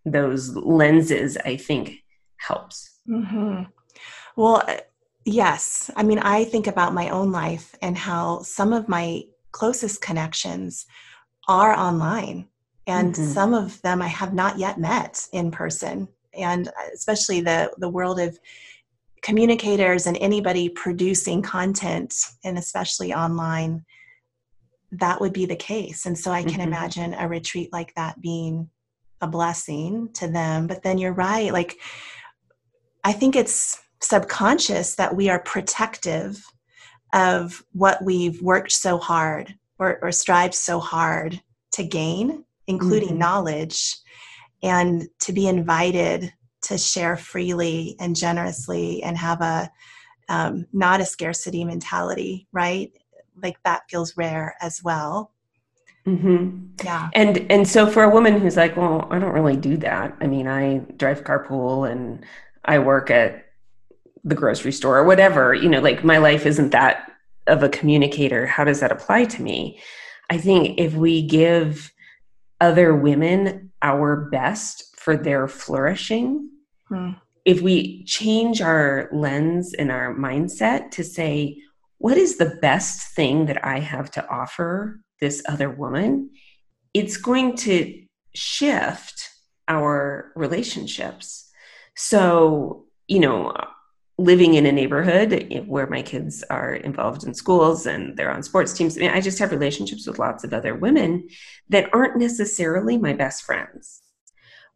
those 0.06 0.56
lenses, 0.56 1.38
I 1.44 1.58
think 1.58 2.06
helps. 2.38 3.02
Mm-hmm. 3.08 3.64
Well, 4.38 4.64
uh, 4.66 4.78
yes. 5.26 5.92
I 5.98 6.04
mean, 6.04 6.20
I 6.20 6.46
think 6.46 6.68
about 6.68 6.94
my 6.94 7.10
own 7.10 7.34
life 7.34 7.76
and 7.82 7.98
how 7.98 8.44
some 8.44 8.72
of 8.72 8.88
my 8.88 9.24
closest 9.52 10.02
connections 10.02 10.86
are 11.50 11.78
online 11.78 12.48
and 12.88 13.14
mm-hmm. 13.14 13.26
some 13.26 13.54
of 13.54 13.80
them 13.82 14.02
I 14.02 14.08
have 14.08 14.34
not 14.34 14.58
yet 14.58 14.80
met 14.80 15.28
in 15.34 15.52
person. 15.52 16.08
And 16.34 16.70
especially 16.94 17.42
the 17.42 17.72
the 17.78 17.90
world 17.90 18.20
of 18.20 18.40
communicators 19.22 20.08
and 20.08 20.18
anybody 20.18 20.70
producing 20.70 21.42
content, 21.42 22.16
and 22.44 22.58
especially 22.58 23.14
online, 23.14 23.84
that 24.92 25.20
would 25.20 25.34
be 25.34 25.46
the 25.46 25.56
case. 25.56 26.06
And 26.06 26.18
so 26.18 26.32
I 26.32 26.44
can 26.44 26.54
mm-hmm. 26.54 26.62
imagine 26.62 27.14
a 27.14 27.28
retreat 27.28 27.74
like 27.74 27.94
that 27.96 28.22
being 28.22 28.70
a 29.20 29.28
blessing 29.28 30.10
to 30.14 30.28
them. 30.28 30.68
But 30.68 30.84
then 30.84 30.98
you're 30.98 31.14
right, 31.14 31.52
like 31.52 31.78
I 33.04 33.14
think 33.14 33.36
it's 33.36 33.80
subconscious 34.02 34.96
that 34.96 35.16
we 35.16 35.30
are 35.30 35.40
protective 35.40 36.44
of 37.14 37.64
what 37.72 38.04
we've 38.04 38.42
worked 38.42 38.72
so 38.72 38.98
hard 38.98 39.56
or, 39.80 39.98
or 40.02 40.12
strived 40.12 40.54
so 40.54 40.80
hard 40.80 41.42
to 41.72 41.84
gain 41.84 42.44
including 42.68 43.10
mm-hmm. 43.10 43.20
knowledge, 43.20 43.98
and 44.62 45.08
to 45.20 45.34
be 45.34 45.48
invited 45.48 46.32
to 46.64 46.78
share 46.78 47.18
freely 47.18 47.96
and 48.00 48.16
generously 48.16 49.02
and 49.04 49.18
have 49.18 49.42
a 49.42 49.72
um, 50.30 50.68
not 50.74 51.00
a 51.00 51.06
scarcity 51.06 51.64
mentality, 51.64 52.48
right? 52.52 52.92
Like 53.42 53.58
that 53.64 53.84
feels 53.90 54.18
rare 54.18 54.56
as 54.62 54.84
well. 54.84 55.32
Mm-hmm. 56.06 56.84
Yeah. 56.84 57.10
And 57.14 57.50
and 57.52 57.68
so 57.68 57.88
for 57.88 58.04
a 58.04 58.10
woman 58.10 58.40
who's 58.40 58.58
like, 58.58 58.78
well, 58.78 59.08
I 59.12 59.20
don't 59.20 59.34
really 59.34 59.58
do 59.58 59.78
that. 59.78 60.16
I 60.22 60.28
mean, 60.28 60.48
I 60.48 60.80
drive 60.96 61.24
carpool 61.24 61.90
and 61.90 62.26
I 62.66 62.80
work 62.80 63.12
at 63.12 63.46
the 64.24 64.36
grocery 64.36 64.72
store 64.72 64.98
or 64.98 65.04
whatever. 65.04 65.54
You 65.54 65.70
know, 65.70 65.82
like 65.82 66.04
my 66.04 66.18
life 66.18 66.46
isn't 66.46 66.72
that 66.72 67.12
of 67.48 67.64
a 67.64 67.70
communicator. 67.70 68.46
How 68.46 68.64
does 68.64 68.80
that 68.80 68.92
apply 68.92 69.26
to 69.26 69.42
me? 69.42 69.80
I 70.30 70.38
think 70.38 70.80
if 70.80 70.94
we 70.94 71.22
give 71.22 71.92
other 72.60 72.96
women 72.96 73.72
our 73.82 74.30
best 74.30 74.96
for 74.96 75.16
their 75.16 75.48
flourishing, 75.48 76.50
hmm. 76.88 77.12
if 77.46 77.62
we 77.62 78.04
change 78.06 78.62
our 78.62 79.10
lens 79.12 79.74
and 79.74 79.92
our 79.92 80.16
mindset 80.16 80.92
to 80.92 81.04
say, 81.04 81.62
what 82.00 82.18
is 82.18 82.38
the 82.38 82.58
best 82.62 83.16
thing 83.16 83.46
that 83.48 83.64
I 83.66 83.80
have 83.80 84.12
to 84.12 84.30
offer 84.30 85.00
this 85.20 85.44
other 85.48 85.70
woman? 85.70 86.30
It's 86.94 87.18
going 87.18 87.56
to 87.58 88.04
shift 88.36 89.30
our 89.68 90.32
relationships. 90.36 91.50
So, 91.96 92.86
you 93.08 93.20
know, 93.20 93.54
living 94.18 94.56
in 94.56 94.66
a 94.66 94.72
neighborhood 94.72 95.64
where 95.68 95.88
my 95.88 96.02
kids 96.02 96.44
are 96.50 96.74
involved 96.74 97.24
in 97.24 97.34
schools 97.34 97.86
and 97.86 98.18
they're 98.18 98.32
on 98.32 98.42
sports 98.42 98.74
teams. 98.74 98.98
I, 98.98 99.02
mean, 99.02 99.12
I 99.12 99.22
just 99.22 99.38
have 99.38 99.52
relationships 99.52 100.08
with 100.08 100.18
lots 100.18 100.44
of 100.44 100.54
other 100.54 100.74
women 100.76 101.28
that 101.70 101.90
aren't 101.94 102.18
necessarily 102.18 102.98
my 102.98 103.14
best 103.14 103.44
friends. 103.44 104.02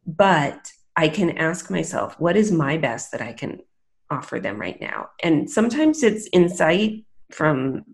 But 0.06 0.72
I 0.96 1.08
can 1.08 1.36
ask 1.38 1.70
myself, 1.70 2.18
what 2.20 2.36
is 2.36 2.52
my 2.52 2.76
best 2.76 3.10
that 3.12 3.20
I 3.20 3.32
can 3.32 3.60
offer 4.10 4.38
them 4.38 4.60
right 4.60 4.80
now? 4.80 5.10
And 5.22 5.50
sometimes 5.50 6.04
it's 6.04 6.28
insight 6.32 7.04
from, 7.32 7.84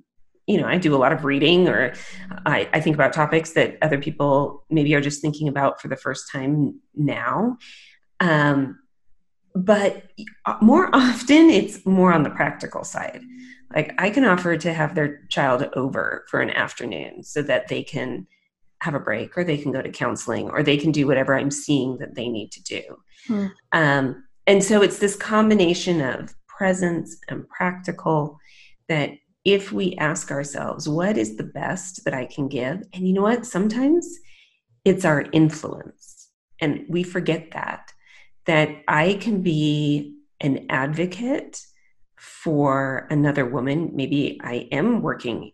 you 0.47 0.61
know, 0.61 0.67
I 0.67 0.77
do 0.77 0.95
a 0.95 0.99
lot 0.99 1.13
of 1.13 1.25
reading 1.25 1.69
or 1.69 1.95
I, 2.45 2.69
I 2.75 2.81
think 2.81 2.95
about 2.95 3.15
topics 3.15 3.53
that 3.53 3.79
other 3.81 3.99
people 3.99 4.65
maybe 4.69 4.95
are 4.95 5.01
just 5.01 5.23
thinking 5.23 5.49
about 5.49 5.81
for 5.81 5.89
the 5.89 5.97
first 5.97 6.31
time 6.31 6.81
now. 6.95 7.57
Um, 8.21 8.81
but 9.65 10.11
more 10.63 10.89
often 10.95 11.51
it's 11.51 11.85
more 11.85 12.13
on 12.13 12.23
the 12.23 12.31
practical 12.31 12.85
side. 12.85 13.23
Like 13.75 13.95
i 13.99 14.09
can 14.09 14.25
offer 14.25 14.57
to 14.57 14.73
have 14.73 14.95
their 14.95 15.27
child 15.29 15.69
over 15.75 16.25
for 16.31 16.41
an 16.41 16.51
afternoon 16.51 17.23
so 17.23 17.43
that 17.43 17.69
they 17.69 17.83
can 17.83 18.27
have 18.81 18.95
a 18.95 19.01
break 19.01 19.37
or 19.37 19.45
they 19.45 19.59
can 19.59 19.73
go 19.73 19.83
to 19.83 19.91
counseling 19.91 20.49
or 20.51 20.63
they 20.63 20.77
can 20.79 20.93
do 20.93 21.07
whatever 21.07 21.35
i'm 21.35 21.51
seeing 21.51 21.99
that 21.99 22.15
they 22.15 22.29
need 22.29 22.51
to 22.53 22.63
do. 22.63 22.83
Hmm. 23.27 23.47
um, 23.73 24.25
and 24.47 24.65
so 24.65 24.81
it's 24.81 24.99
this 24.99 25.17
combination 25.17 26.01
of 26.01 26.35
presence 26.47 27.19
and 27.29 27.47
practical 27.51 28.39
that 28.89 29.11
if 29.45 29.71
we 29.71 29.95
ask 29.97 30.31
ourselves 30.31 30.89
what 30.89 31.19
is 31.19 31.37
the 31.37 31.45
best 31.45 32.05
that 32.05 32.15
i 32.15 32.25
can 32.25 32.49
give? 32.49 32.83
And 32.95 33.07
you 33.07 33.13
know 33.13 33.23
what? 33.23 33.45
Sometimes 33.45 34.19
it's 34.85 35.05
our 35.05 35.27
influence 35.33 36.31
and 36.61 36.87
we 36.89 37.03
forget 37.03 37.51
that 37.53 37.93
that 38.49 38.83
I 38.89 39.19
can 39.21 39.43
be 39.43 40.15
an 40.41 40.67
advocate 40.71 41.61
for 42.17 43.07
another 43.11 43.45
woman. 43.45 43.91
Maybe 43.93 44.41
I 44.43 44.69
am 44.73 45.03
working 45.03 45.53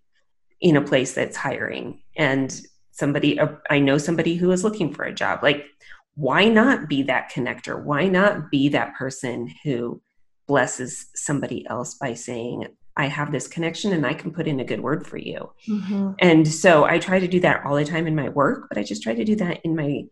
in 0.61 0.77
a 0.77 0.81
place 0.81 1.13
that's 1.13 1.37
hiring 1.37 2.05
and 2.17 2.59
somebody, 2.93 3.41
uh, 3.41 3.49
I 3.69 3.81
know 3.81 3.99
somebody 3.99 4.37
who 4.37 4.53
is 4.53 4.63
looking 4.63 4.95
for 4.95 5.05
a 5.05 5.13
job. 5.13 5.43
Like, 5.43 5.67
why 6.15 6.45
not 6.45 6.89
be 6.89 7.03
that 7.03 7.33
connector? 7.33 7.83
Why 7.83 8.07
not 8.07 8.49
be 8.49 8.69
that 8.69 8.95
person 8.95 9.53
who 9.65 10.01
blesses 10.47 11.09
somebody 11.17 11.67
else 11.69 11.95
by 11.95 12.15
saying, 12.15 12.69
I 12.97 13.07
have 13.07 13.33
this 13.33 13.49
connection 13.49 13.93
and 13.93 14.07
I 14.07 14.15
can 14.15 14.31
put 14.31 14.47
in 14.47 14.61
a 14.61 14.65
good 14.65 14.81
word 14.81 15.05
for 15.05 15.17
you. 15.17 15.51
Mm-hmm. 15.69 16.13
And 16.21 16.47
so 16.47 16.85
I 16.85 17.01
try 17.01 17.19
to 17.19 17.27
do 17.27 17.41
that 17.41 17.67
all 17.67 17.75
the 17.75 17.85
time 17.85 18.07
in 18.07 18.15
my 18.15 18.29
work, 18.29 18.69
but 18.69 18.79
I 18.79 18.85
just 18.85 19.03
try 19.03 19.15
to 19.15 19.25
do 19.25 19.35
that 19.35 19.63
in 19.65 19.75
my 19.75 20.05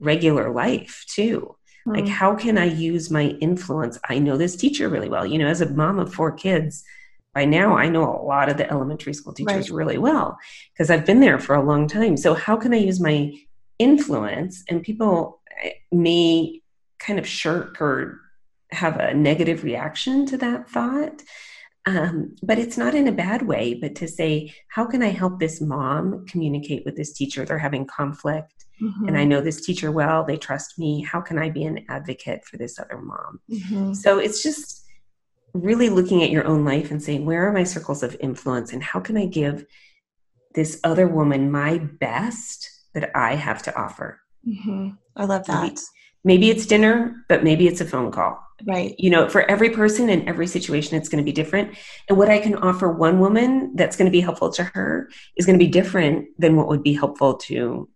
regular 0.00 0.50
life 0.50 1.04
too. 1.08 1.56
Like, 1.86 2.04
hmm. 2.04 2.10
how 2.10 2.34
can 2.34 2.58
I 2.58 2.66
use 2.66 3.10
my 3.10 3.28
influence? 3.40 3.98
I 4.08 4.18
know 4.18 4.36
this 4.36 4.56
teacher 4.56 4.88
really 4.88 5.08
well. 5.08 5.26
You 5.26 5.38
know, 5.38 5.48
as 5.48 5.60
a 5.60 5.68
mom 5.68 5.98
of 5.98 6.12
four 6.12 6.32
kids, 6.32 6.84
by 7.34 7.44
now 7.44 7.76
I 7.76 7.88
know 7.88 8.04
a 8.04 8.22
lot 8.22 8.48
of 8.48 8.56
the 8.56 8.70
elementary 8.70 9.14
school 9.14 9.32
teachers 9.32 9.70
right. 9.70 9.76
really 9.76 9.98
well 9.98 10.38
because 10.72 10.90
I've 10.90 11.06
been 11.06 11.20
there 11.20 11.38
for 11.38 11.54
a 11.54 11.62
long 11.62 11.88
time. 11.88 12.16
So 12.16 12.34
how 12.34 12.56
can 12.56 12.74
I 12.74 12.78
use 12.78 13.00
my 13.00 13.32
influence 13.78 14.62
and 14.68 14.82
people 14.82 15.40
eh, 15.62 15.72
may 15.90 16.60
kind 16.98 17.18
of 17.18 17.26
shirk 17.26 17.80
or 17.80 18.20
have 18.70 18.98
a 18.98 19.14
negative 19.14 19.64
reaction 19.64 20.26
to 20.26 20.36
that 20.38 20.68
thought. 20.68 21.22
Um, 21.84 22.36
but 22.42 22.58
it's 22.58 22.78
not 22.78 22.94
in 22.94 23.08
a 23.08 23.12
bad 23.12 23.42
way, 23.42 23.74
but 23.74 23.96
to 23.96 24.08
say, 24.08 24.54
how 24.68 24.86
can 24.86 25.02
I 25.02 25.08
help 25.08 25.40
this 25.40 25.60
mom 25.60 26.26
communicate 26.26 26.84
with 26.84 26.96
this 26.96 27.12
teacher? 27.12 27.44
They're 27.44 27.58
having 27.58 27.86
conflict. 27.86 28.66
Mm-hmm. 28.82 29.08
And 29.08 29.16
I 29.16 29.24
know 29.24 29.40
this 29.40 29.64
teacher 29.64 29.92
well, 29.92 30.24
they 30.24 30.36
trust 30.36 30.78
me. 30.78 31.02
How 31.02 31.20
can 31.20 31.38
I 31.38 31.50
be 31.50 31.64
an 31.64 31.84
advocate 31.88 32.44
for 32.44 32.56
this 32.56 32.78
other 32.78 32.98
mom? 32.98 33.40
Mm-hmm. 33.50 33.92
So 33.92 34.18
it's 34.18 34.42
just 34.42 34.84
really 35.54 35.88
looking 35.88 36.22
at 36.22 36.30
your 36.30 36.46
own 36.46 36.64
life 36.64 36.90
and 36.90 37.02
saying, 37.02 37.24
where 37.24 37.46
are 37.46 37.52
my 37.52 37.64
circles 37.64 38.02
of 38.02 38.16
influence 38.20 38.72
and 38.72 38.82
how 38.82 39.00
can 39.00 39.16
I 39.16 39.26
give 39.26 39.66
this 40.54 40.80
other 40.82 41.06
woman 41.06 41.50
my 41.50 41.78
best 41.78 42.68
that 42.94 43.10
I 43.14 43.36
have 43.36 43.62
to 43.64 43.76
offer? 43.78 44.20
Mm-hmm. 44.46 44.90
I 45.16 45.24
love 45.26 45.46
that. 45.46 45.62
Maybe, 45.62 45.76
maybe 46.24 46.50
it's 46.50 46.66
dinner, 46.66 47.24
but 47.28 47.44
maybe 47.44 47.68
it's 47.68 47.80
a 47.80 47.86
phone 47.86 48.10
call. 48.10 48.38
Right. 48.64 48.94
You 48.98 49.10
know, 49.10 49.28
for 49.28 49.42
every 49.50 49.70
person 49.70 50.08
in 50.08 50.28
every 50.28 50.46
situation, 50.46 50.96
it's 50.96 51.08
going 51.08 51.22
to 51.22 51.24
be 51.24 51.32
different. 51.32 51.76
And 52.08 52.16
what 52.16 52.28
I 52.28 52.38
can 52.38 52.54
offer 52.56 52.90
one 52.90 53.18
woman 53.18 53.74
that's 53.74 53.96
going 53.96 54.06
to 54.06 54.12
be 54.12 54.20
helpful 54.20 54.50
to 54.52 54.64
her 54.64 55.10
is 55.36 55.46
going 55.46 55.58
to 55.58 55.64
be 55.64 55.70
different 55.70 56.28
than 56.38 56.56
what 56.56 56.68
would 56.68 56.82
be 56.82 56.94
helpful 56.94 57.34
to 57.38 57.88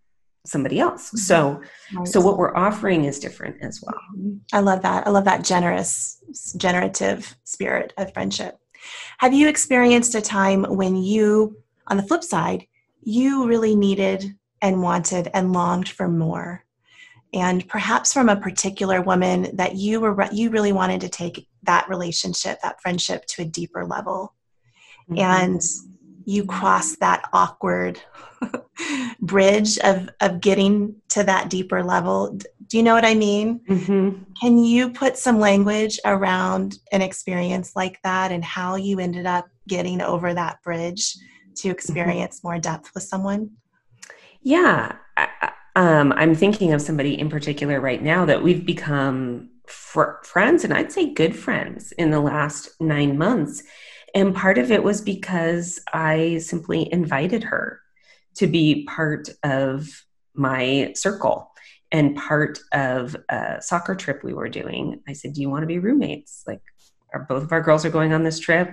somebody 0.47 0.81
else. 0.81 1.09
Mm-hmm. 1.09 1.17
So, 1.19 1.61
right. 1.95 2.09
so 2.09 2.21
what 2.21 2.39
we're 2.39 2.57
offering 2.57 3.05
is 3.05 3.19
different 3.19 3.57
as 3.63 3.83
well. 3.83 4.01
Mm-hmm. 4.17 4.37
I 4.53 4.61
love 4.61 4.83
that. 4.83 5.07
I 5.07 5.11
love 5.11 5.25
that 5.25 5.45
generous, 5.45 6.23
generative 6.57 7.37
spirit 7.45 7.93
of 7.97 8.13
friendship. 8.13 8.59
Have 9.19 9.35
you 9.35 9.49
experienced 9.49 10.15
a 10.15 10.21
time 10.21 10.65
when 10.65 10.97
you, 10.97 11.57
on 11.89 11.97
the 11.97 12.03
flip 12.03 12.23
side, 12.23 12.67
you 13.03 13.47
really 13.47 13.75
needed 13.75 14.37
and 14.63 14.83
wanted 14.83 15.31
and 15.35 15.53
longed 15.53 15.89
for 15.89 16.09
more? 16.09 16.65
And 17.33 17.67
perhaps 17.69 18.13
from 18.13 18.29
a 18.29 18.37
particular 18.37 19.03
woman 19.03 19.57
that 19.57 19.75
you 19.77 20.01
were 20.01 20.29
you 20.33 20.51
really 20.51 20.73
wanted 20.73 21.01
to 21.03 21.09
take 21.09 21.49
that 21.65 21.89
relationship, 21.89 22.61
that 22.63 22.81
friendship 22.81 23.27
to 23.27 23.43
a 23.43 23.45
deeper 23.45 23.85
level. 23.85 24.35
Mm-hmm. 25.11 25.19
And 25.19 25.63
you 26.27 26.45
cross 26.45 26.97
that 26.97 27.23
awkward 27.33 28.01
bridge 29.21 29.79
of 29.79 30.11
of 30.21 30.41
getting 30.41 30.95
to 31.09 31.23
that 31.23 31.49
deeper 31.49 31.83
level 31.83 32.37
do 32.67 32.77
you 32.77 32.83
know 32.83 32.95
what 32.95 33.05
i 33.05 33.15
mean 33.15 33.61
mm-hmm. 33.61 34.23
can 34.39 34.59
you 34.59 34.91
put 34.91 35.17
some 35.17 35.39
language 35.39 35.99
around 36.05 36.79
an 36.93 37.01
experience 37.01 37.75
like 37.75 37.99
that 38.03 38.33
and 38.33 38.45
how 38.45 38.75
you 38.77 38.99
ended 38.99 39.25
up 39.25 39.47
getting 39.67 40.03
over 40.03 40.35
that 40.35 40.63
bridge 40.63 41.15
to 41.55 41.69
mm-hmm. 41.69 41.71
experience 41.71 42.39
mm-hmm. 42.39 42.49
more 42.49 42.59
depth 42.59 42.91
with 42.93 43.05
someone 43.05 43.49
yeah 44.43 44.97
I, 45.17 45.53
um, 45.77 46.13
i'm 46.17 46.35
thinking 46.35 46.73
of 46.73 46.83
somebody 46.83 47.19
in 47.19 47.31
particular 47.31 47.81
right 47.81 48.03
now 48.03 48.27
that 48.27 48.43
we've 48.43 48.67
become 48.67 49.49
fr- 49.67 50.23
friends 50.25 50.65
and 50.65 50.75
i'd 50.75 50.93
say 50.93 51.15
good 51.15 51.37
friends 51.37 51.93
in 51.93 52.11
the 52.11 52.21
last 52.21 52.79
nine 52.81 53.17
months 53.17 53.63
and 54.17 54.35
part 54.35 54.57
of 54.57 54.71
it 54.71 54.83
was 54.83 55.03
because 55.03 55.79
I 55.93 56.39
simply 56.39 56.91
invited 56.91 57.45
her 57.45 57.83
to 58.37 58.47
be 58.47 58.87
part 58.87 59.29
of 59.43 60.07
my 60.33 60.93
circle 60.95 61.53
and 61.93 62.17
part 62.17 62.59
of 62.73 63.15
a 63.29 63.61
soccer 63.61 63.95
trip 63.95 64.25
we 64.25 64.33
were 64.33 64.49
doing. 64.49 65.03
I 65.07 65.13
said, 65.13 65.35
Do 65.35 65.43
you 65.43 65.51
want 65.51 65.65
to 65.65 65.67
be 65.67 65.79
roommates? 65.79 66.45
Like, 66.47 66.63
our, 67.13 67.25
both 67.25 67.43
of 67.43 67.53
our 67.53 67.61
girls 67.61 67.85
are 67.85 67.91
going 67.91 68.15
on 68.15 68.25
this 68.25 68.41
trip. 68.41 68.71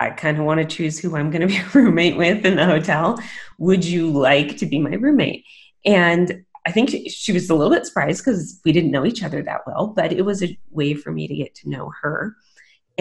I 0.00 0.08
kind 0.08 0.38
of 0.38 0.46
want 0.46 0.58
to 0.60 0.76
choose 0.76 0.98
who 0.98 1.16
I'm 1.16 1.30
going 1.30 1.42
to 1.42 1.46
be 1.46 1.58
a 1.58 1.68
roommate 1.74 2.16
with 2.16 2.46
in 2.46 2.56
the 2.56 2.64
hotel. 2.64 3.22
Would 3.58 3.84
you 3.84 4.10
like 4.10 4.56
to 4.56 4.64
be 4.64 4.78
my 4.78 4.94
roommate? 4.94 5.44
And 5.84 6.46
I 6.64 6.72
think 6.72 6.96
she 7.10 7.32
was 7.32 7.50
a 7.50 7.54
little 7.54 7.74
bit 7.74 7.84
surprised 7.84 8.24
because 8.24 8.58
we 8.64 8.72
didn't 8.72 8.90
know 8.90 9.04
each 9.04 9.22
other 9.22 9.42
that 9.42 9.66
well, 9.66 9.88
but 9.88 10.14
it 10.14 10.22
was 10.22 10.42
a 10.42 10.58
way 10.70 10.94
for 10.94 11.12
me 11.12 11.28
to 11.28 11.34
get 11.34 11.54
to 11.56 11.68
know 11.68 11.92
her 12.00 12.36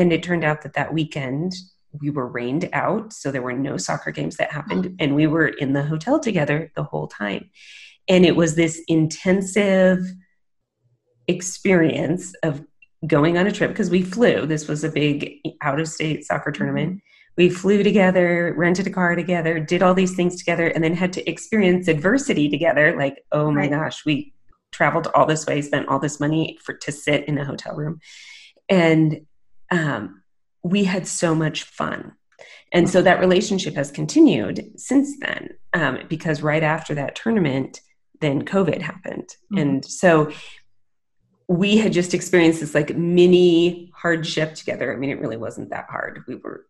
and 0.02 0.12
it 0.12 0.24
turned 0.24 0.44
out 0.44 0.64
that 0.64 0.74
that 0.74 0.94
weekend 0.94 1.54
we 2.00 2.10
were 2.10 2.28
rained 2.28 2.70
out. 2.74 3.14
So 3.14 3.32
there 3.32 3.42
were 3.42 3.54
no 3.54 3.78
soccer 3.78 4.12
games 4.12 4.38
that 4.38 4.52
happened. 4.52 4.96
And 5.00 5.16
we 5.16 5.28
were 5.28 5.48
in 5.48 5.74
the 5.74 5.84
hotel 5.84 6.20
together 6.20 6.72
the 6.76 6.84
whole 6.84 7.08
time. 7.08 7.50
And 8.08 8.26
it 8.26 8.36
was 8.36 8.56
this 8.56 8.82
intensive 8.88 10.00
experience 11.28 12.34
of 12.44 12.64
going 13.06 13.38
on 13.38 13.48
a 13.48 13.52
trip 13.52 13.72
because 13.72 13.90
we 13.90 14.02
flew. 14.02 14.46
This 14.46 14.68
was 14.68 14.84
a 14.84 14.90
big 14.90 15.38
out 15.62 15.80
of 15.80 15.88
state 15.88 16.26
soccer 16.26 16.52
tournament. 16.52 16.92
Mm-hmm. 16.92 16.98
we 17.38 17.50
flew 17.50 17.84
together 17.84 18.54
rented 18.58 18.88
a 18.88 18.92
car 18.92 19.16
together 19.16 19.60
did 19.60 19.82
all 19.82 19.94
these 19.94 20.16
things 20.16 20.36
together 20.36 20.68
and 20.68 20.84
then 20.84 20.94
had 20.94 21.14
to 21.14 21.30
experience 21.30 21.88
adversity 21.88 22.50
together. 22.50 22.96
Like 22.96 23.24
oh 23.32 23.50
my 23.50 23.62
right. 23.62 23.72
gosh 23.72 24.06
we 24.06 24.34
traveled 24.72 25.08
all 25.16 25.26
this 25.26 25.46
way 25.46 25.62
spent 25.62 25.88
all 25.88 26.00
this 26.00 26.20
money 26.20 26.60
for 26.64 26.74
to 26.76 26.92
sit 26.92 27.28
in 27.28 27.38
a 27.38 27.46
hotel 27.46 27.76
room. 27.76 28.00
And 28.70 29.22
um, 29.72 30.22
we 30.64 30.84
had 30.84 31.08
so 31.08 31.34
much 31.34 31.64
fun. 31.64 32.14
And 32.72 32.90
so 32.90 33.02
that 33.02 33.20
relationship 33.20 33.76
has 33.76 33.92
continued 33.92 34.72
since 34.78 35.20
then 35.20 35.50
um, 35.74 36.00
because 36.08 36.42
right 36.42 36.64
after 36.64 36.94
that 36.96 37.16
tournament, 37.16 37.82
then 38.22 38.44
COVID 38.44 38.82
happened. 38.82 39.28
Mm-hmm. 39.28 39.58
And 39.58 39.86
so 39.86 40.32
we 41.48 41.78
had 41.78 41.92
just 41.92 42.14
experienced 42.14 42.62
this 42.62 42.76
like 42.76 42.96
mini 42.96 43.92
hardship 43.96 44.56
together. 44.56 44.94
I 44.94 44.98
mean, 44.98 45.10
it 45.10 45.20
really 45.20 45.38
wasn't 45.38 45.70
that 45.72 45.88
hard. 45.90 46.24
We 46.28 46.36
were 46.36 46.66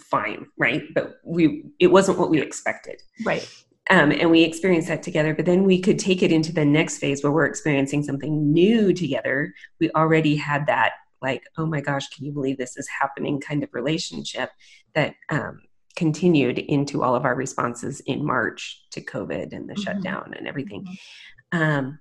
fine, 0.00 0.46
right? 0.56 0.84
But 0.94 1.16
we 1.24 1.64
it 1.78 1.88
wasn't 1.88 2.18
what 2.18 2.30
we 2.30 2.40
expected. 2.40 3.02
Right. 3.24 3.46
Um, 3.90 4.12
and 4.12 4.30
we 4.30 4.44
experienced 4.44 4.86
that 4.86 5.02
together 5.02 5.34
but 5.34 5.44
then 5.44 5.64
we 5.64 5.80
could 5.80 5.98
take 5.98 6.22
it 6.22 6.30
into 6.30 6.52
the 6.52 6.64
next 6.64 6.98
phase 6.98 7.24
where 7.24 7.32
we're 7.32 7.46
experiencing 7.46 8.04
something 8.04 8.52
new 8.52 8.92
together 8.92 9.52
we 9.80 9.90
already 9.90 10.36
had 10.36 10.68
that 10.68 10.92
like, 11.22 11.42
oh 11.56 11.66
my 11.66 11.80
gosh, 11.80 12.08
can 12.08 12.24
you 12.24 12.32
believe 12.32 12.58
this 12.58 12.76
is 12.76 12.88
happening 12.88 13.40
kind 13.40 13.62
of 13.62 13.70
relationship 13.72 14.50
that 14.94 15.14
um, 15.30 15.60
continued 15.96 16.58
into 16.58 17.02
all 17.02 17.14
of 17.14 17.24
our 17.24 17.34
responses 17.34 18.00
in 18.00 18.24
March 18.24 18.84
to 18.92 19.00
COVID 19.00 19.52
and 19.52 19.68
the 19.68 19.74
mm-hmm. 19.74 19.82
shutdown 19.82 20.34
and 20.36 20.46
everything. 20.46 20.84
Mm-hmm. 20.84 21.62
Um, 21.62 21.98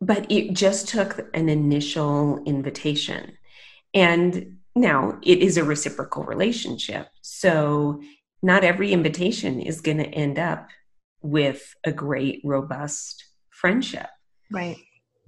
but 0.00 0.30
it 0.30 0.52
just 0.52 0.88
took 0.88 1.28
an 1.34 1.48
initial 1.48 2.42
invitation. 2.44 3.36
And 3.94 4.58
now 4.76 5.18
it 5.22 5.38
is 5.38 5.56
a 5.56 5.64
reciprocal 5.64 6.24
relationship. 6.24 7.08
So 7.22 8.00
not 8.42 8.62
every 8.62 8.92
invitation 8.92 9.60
is 9.60 9.80
going 9.80 9.98
to 9.98 10.06
end 10.06 10.38
up 10.38 10.68
with 11.20 11.74
a 11.84 11.90
great, 11.90 12.40
robust 12.44 13.24
friendship. 13.50 14.08
Right. 14.50 14.76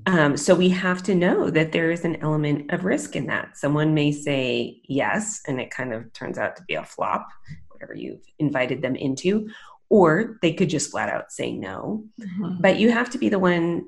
Um, 0.06 0.36
so 0.36 0.54
we 0.54 0.68
have 0.70 1.02
to 1.04 1.14
know 1.14 1.50
that 1.50 1.72
there 1.72 1.90
is 1.90 2.04
an 2.04 2.16
element 2.16 2.70
of 2.72 2.84
risk 2.84 3.16
in 3.16 3.26
that. 3.26 3.56
Someone 3.56 3.94
may 3.94 4.12
say 4.12 4.80
yes, 4.84 5.40
and 5.46 5.60
it 5.60 5.70
kind 5.70 5.92
of 5.92 6.12
turns 6.12 6.38
out 6.38 6.56
to 6.56 6.62
be 6.64 6.74
a 6.74 6.84
flop, 6.84 7.28
whatever 7.70 7.94
you've 7.94 8.24
invited 8.38 8.82
them 8.82 8.96
into, 8.96 9.48
or 9.88 10.38
they 10.42 10.52
could 10.52 10.70
just 10.70 10.90
flat 10.90 11.08
out 11.08 11.32
say 11.32 11.52
no. 11.52 12.04
Mm-hmm. 12.20 12.60
But 12.60 12.78
you 12.78 12.90
have 12.90 13.10
to 13.10 13.18
be 13.18 13.28
the 13.28 13.38
one 13.38 13.86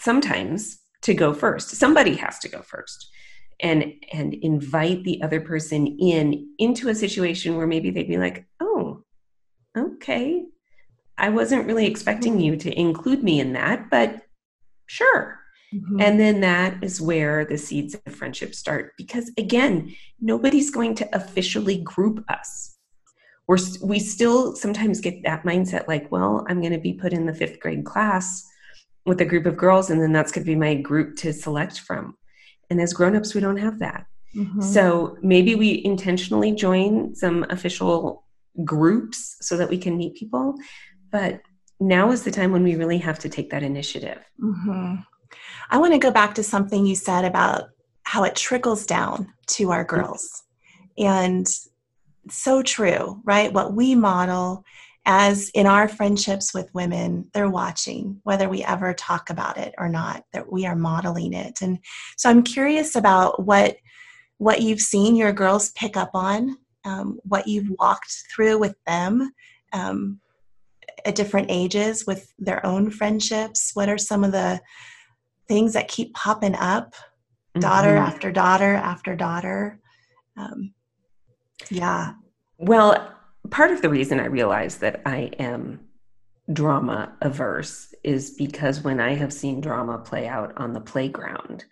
sometimes 0.00 0.78
to 1.02 1.14
go 1.14 1.34
first. 1.34 1.70
Somebody 1.70 2.14
has 2.16 2.38
to 2.40 2.48
go 2.48 2.62
first 2.62 3.10
and 3.60 3.92
and 4.12 4.34
invite 4.34 5.04
the 5.04 5.22
other 5.22 5.40
person 5.40 5.86
in 5.86 6.48
into 6.58 6.88
a 6.88 6.94
situation 6.94 7.56
where 7.56 7.66
maybe 7.66 7.90
they'd 7.90 8.08
be 8.08 8.18
like, 8.18 8.46
"Oh, 8.60 9.04
okay. 9.76 10.44
I 11.18 11.28
wasn't 11.28 11.66
really 11.66 11.86
expecting 11.86 12.40
you 12.40 12.56
to 12.56 12.78
include 12.78 13.22
me 13.22 13.38
in 13.38 13.52
that, 13.52 13.90
but 13.90 14.22
sure 14.86 15.41
Mm-hmm. 15.74 16.00
And 16.00 16.20
then 16.20 16.40
that 16.40 16.82
is 16.82 17.00
where 17.00 17.44
the 17.44 17.58
seeds 17.58 17.94
of 17.94 18.14
friendship 18.14 18.54
start. 18.54 18.92
Because 18.96 19.30
again, 19.38 19.94
nobody's 20.20 20.70
going 20.70 20.94
to 20.96 21.08
officially 21.14 21.78
group 21.78 22.24
us. 22.28 22.76
We're, 23.48 23.58
we 23.82 23.98
still 23.98 24.54
sometimes 24.54 25.00
get 25.00 25.22
that 25.24 25.44
mindset 25.44 25.88
like, 25.88 26.10
well, 26.12 26.46
I'm 26.48 26.60
going 26.60 26.72
to 26.72 26.78
be 26.78 26.92
put 26.92 27.12
in 27.12 27.26
the 27.26 27.34
fifth 27.34 27.58
grade 27.60 27.84
class 27.84 28.46
with 29.04 29.20
a 29.20 29.24
group 29.24 29.46
of 29.46 29.56
girls, 29.56 29.90
and 29.90 30.00
then 30.00 30.12
that's 30.12 30.30
going 30.30 30.44
to 30.44 30.50
be 30.50 30.54
my 30.54 30.74
group 30.74 31.16
to 31.16 31.32
select 31.32 31.80
from. 31.80 32.16
And 32.70 32.80
as 32.80 32.92
grown-ups, 32.92 33.34
we 33.34 33.40
don't 33.40 33.56
have 33.56 33.80
that. 33.80 34.06
Mm-hmm. 34.36 34.60
So 34.60 35.18
maybe 35.22 35.54
we 35.56 35.84
intentionally 35.84 36.52
join 36.52 37.14
some 37.14 37.44
official 37.50 38.24
groups 38.64 39.36
so 39.40 39.56
that 39.56 39.68
we 39.68 39.76
can 39.76 39.96
meet 39.96 40.14
people. 40.14 40.54
But 41.10 41.40
now 41.80 42.12
is 42.12 42.22
the 42.22 42.30
time 42.30 42.52
when 42.52 42.62
we 42.62 42.76
really 42.76 42.98
have 42.98 43.18
to 43.20 43.28
take 43.28 43.50
that 43.50 43.62
initiative. 43.62 44.22
Mm-hmm. 44.40 44.96
I 45.72 45.78
want 45.78 45.94
to 45.94 45.98
go 45.98 46.10
back 46.10 46.34
to 46.34 46.42
something 46.42 46.84
you 46.84 46.94
said 46.94 47.24
about 47.24 47.70
how 48.02 48.24
it 48.24 48.36
trickles 48.36 48.84
down 48.84 49.32
to 49.46 49.70
our 49.70 49.84
girls. 49.84 50.42
And 50.98 51.48
so 52.28 52.62
true, 52.62 53.22
right? 53.24 53.50
What 53.50 53.72
we 53.72 53.94
model 53.94 54.64
as 55.06 55.48
in 55.54 55.66
our 55.66 55.88
friendships 55.88 56.52
with 56.52 56.72
women, 56.74 57.30
they're 57.32 57.48
watching, 57.48 58.20
whether 58.22 58.50
we 58.50 58.62
ever 58.62 58.92
talk 58.92 59.30
about 59.30 59.56
it 59.56 59.74
or 59.78 59.88
not, 59.88 60.24
that 60.34 60.52
we 60.52 60.66
are 60.66 60.76
modeling 60.76 61.32
it. 61.32 61.62
And 61.62 61.78
so 62.18 62.28
I'm 62.28 62.42
curious 62.42 62.94
about 62.94 63.44
what 63.44 63.78
what 64.36 64.60
you've 64.60 64.80
seen 64.80 65.16
your 65.16 65.32
girls 65.32 65.70
pick 65.70 65.96
up 65.96 66.10
on 66.12 66.58
um, 66.84 67.18
what 67.22 67.46
you've 67.46 67.70
walked 67.78 68.24
through 68.34 68.58
with 68.58 68.74
them 68.86 69.32
um, 69.72 70.20
at 71.06 71.14
different 71.14 71.46
ages 71.50 72.06
with 72.06 72.30
their 72.38 72.64
own 72.66 72.90
friendships. 72.90 73.70
What 73.72 73.88
are 73.88 73.98
some 73.98 74.22
of 74.22 74.32
the 74.32 74.60
things 75.48 75.72
that 75.72 75.88
keep 75.88 76.14
popping 76.14 76.54
up, 76.54 76.94
daughter 77.58 77.90
mm-hmm. 77.90 78.06
after 78.06 78.32
daughter 78.32 78.74
after 78.74 79.16
daughter? 79.16 79.80
Um, 80.36 80.74
yeah. 81.70 82.14
Well, 82.58 83.12
part 83.50 83.70
of 83.70 83.82
the 83.82 83.90
reason 83.90 84.20
I 84.20 84.26
realize 84.26 84.78
that 84.78 85.02
I 85.04 85.30
am 85.38 85.80
drama 86.52 87.16
averse 87.20 87.94
is 88.02 88.30
because 88.30 88.82
when 88.82 89.00
I 89.00 89.14
have 89.14 89.32
seen 89.32 89.60
drama 89.60 89.98
play 89.98 90.26
out 90.26 90.54
on 90.56 90.72
the 90.72 90.80
playground, 90.80 91.64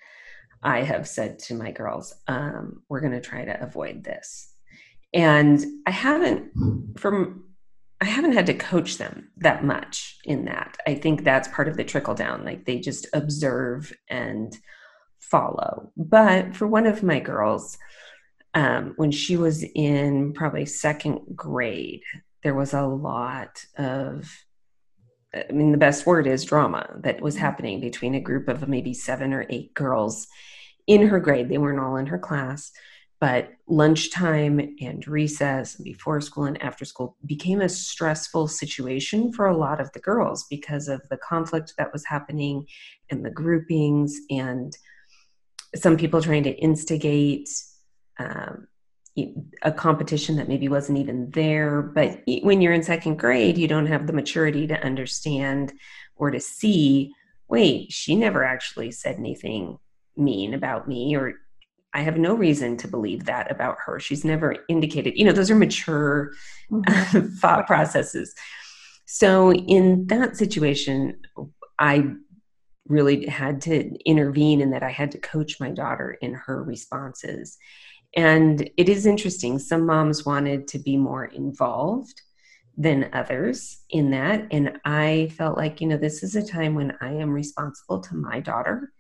I 0.63 0.83
have 0.83 1.09
said 1.09 1.39
to 1.41 1.55
my 1.55 1.73
girls, 1.73 2.15
um, 2.29 2.83
we're 2.89 3.01
going 3.01 3.13
to 3.13 3.21
try 3.21 3.45
to 3.45 3.63
avoid 3.63 4.05
this. 4.05 4.53
And 5.13 5.65
I 5.87 5.91
haven't, 5.91 6.99
from, 6.99 7.45
I 8.01 8.07
haven't 8.07 8.33
had 8.33 8.47
to 8.47 8.55
coach 8.55 8.97
them 8.97 9.31
that 9.39 9.65
much 9.65 10.19
in 10.25 10.47
that. 10.47 10.79
I 10.87 10.95
think 10.95 11.23
that's 11.23 11.49
part 11.49 11.69
of 11.69 11.77
the 11.77 11.85
trickle 11.85 12.15
down. 12.15 12.45
Like 12.45 12.65
they 12.65 12.79
just 12.79 13.07
observe 13.13 13.93
and 14.09 14.57
follow. 15.19 15.93
But 15.97 16.57
for 16.57 16.67
one 16.67 16.87
of 16.87 17.03
my 17.03 17.21
girls, 17.21 17.77
um, 18.55 18.95
when 18.97 19.11
she 19.11 19.37
was 19.37 19.63
in 19.75 20.33
probably 20.33 20.67
second 20.67 21.21
grade, 21.37 22.03
there 22.43 22.55
was 22.55 22.73
a 22.73 22.87
lot 22.87 23.65
of 23.77 24.31
I 25.33 25.53
mean, 25.53 25.71
the 25.71 25.79
best 25.79 26.07
word 26.07 26.27
is 26.27 26.45
drama 26.45 26.89
that 27.01 27.21
was 27.21 27.35
mm-hmm. 27.35 27.45
happening 27.45 27.81
between 27.81 28.15
a 28.15 28.21
group 28.21 28.49
of 28.49 28.69
maybe 28.69 28.95
seven 28.95 29.33
or 29.33 29.47
eight 29.49 29.75
girls 29.75 30.27
in 30.87 31.07
her 31.07 31.21
grade. 31.21 31.49
They 31.49 31.59
weren't 31.59 31.79
all 31.79 31.97
in 31.97 32.07
her 32.07 32.19
class, 32.19 32.73
but 33.21 33.51
lunchtime 33.69 34.75
and 34.81 35.07
recess 35.07 35.77
and 35.77 35.85
before 35.85 36.21
school 36.21 36.45
and 36.45 36.61
after 36.63 36.87
school 36.87 37.17
became 37.27 37.61
a 37.61 37.69
stressful 37.69 38.49
situation 38.49 39.31
for 39.33 39.47
a 39.47 39.57
lot 39.57 39.81
of 39.81 39.93
the 39.93 40.01
girls 40.01 40.47
because 40.49 40.89
of 40.89 41.07
the 41.11 41.19
conflict 41.19 41.75
that 41.77 41.93
was 41.93 42.05
happening 42.07 42.67
and 43.11 43.25
the 43.25 43.31
groupings 43.31 44.19
and 44.31 44.77
some 45.77 45.97
people 45.97 46.23
trying 46.23 46.43
to 46.43 46.57
instigate 46.57 47.49
um, 48.19 48.67
a 49.63 49.73
competition 49.73 50.37
that 50.37 50.49
maybe 50.49 50.69
wasn't 50.69 50.99
even 50.99 51.31
there. 51.31 51.83
But 51.83 52.23
when 52.43 52.61
you're 52.61 52.73
in 52.73 52.83
second 52.83 53.19
grade, 53.19 53.59
you 53.59 53.69
don't 53.69 53.87
have 53.87 54.07
the 54.07 54.13
maturity 54.13 54.67
to 54.69 54.83
understand 54.83 55.73
or 56.17 56.31
to 56.31 56.41
see, 56.41 57.13
wait, 57.49 57.93
she 57.93 58.15
never 58.15 58.45
actually 58.45 58.93
said 58.93 59.17
anything 59.17 59.79
mean 60.17 60.55
about 60.55 60.89
me, 60.89 61.17
or 61.17 61.35
I 61.93 62.03
have 62.03 62.19
no 62.19 62.35
reason 62.35 62.77
to 62.79 62.89
believe 62.89 63.25
that 63.25 63.51
about 63.51 63.77
her. 63.85 63.99
She's 63.99 64.25
never 64.25 64.57
indicated, 64.69 65.17
you 65.17 65.25
know, 65.25 65.33
those 65.33 65.51
are 65.51 65.57
mature 65.57 66.33
mm-hmm. 66.71 67.29
thought 67.39 67.67
processes. 67.67 68.35
So 69.07 69.53
in 69.53 70.07
that 70.07 70.37
situation, 70.37 71.21
I 71.79 72.13
really 72.87 73.27
had 73.27 73.61
to 73.63 73.93
intervene 74.05 74.61
in 74.61 74.71
that 74.71 74.83
I 74.83 74.91
had 74.91 75.11
to 75.13 75.19
coach 75.19 75.59
my 75.59 75.71
daughter 75.71 76.17
in 76.21 76.35
her 76.35 76.63
responses 76.63 77.59
and 78.17 78.69
it 78.77 78.89
is 78.89 79.07
interesting. 79.07 79.59
Some 79.59 79.87
moms 79.87 80.27
wanted 80.27 80.67
to 80.69 80.79
be 80.79 80.97
more 80.97 81.27
involved 81.27 82.21
than 82.77 83.11
others 83.13 83.83
in 83.91 84.11
that. 84.11 84.47
And 84.51 84.79
I 84.85 85.33
felt 85.37 85.57
like, 85.57 85.81
you 85.81 85.87
know, 85.87 85.97
this 85.97 86.23
is 86.23 86.35
a 86.35 86.47
time 86.47 86.75
when 86.75 86.97
I 87.01 87.13
am 87.13 87.31
responsible 87.31 88.01
to 88.01 88.17
my 88.17 88.41
daughter. 88.41 88.93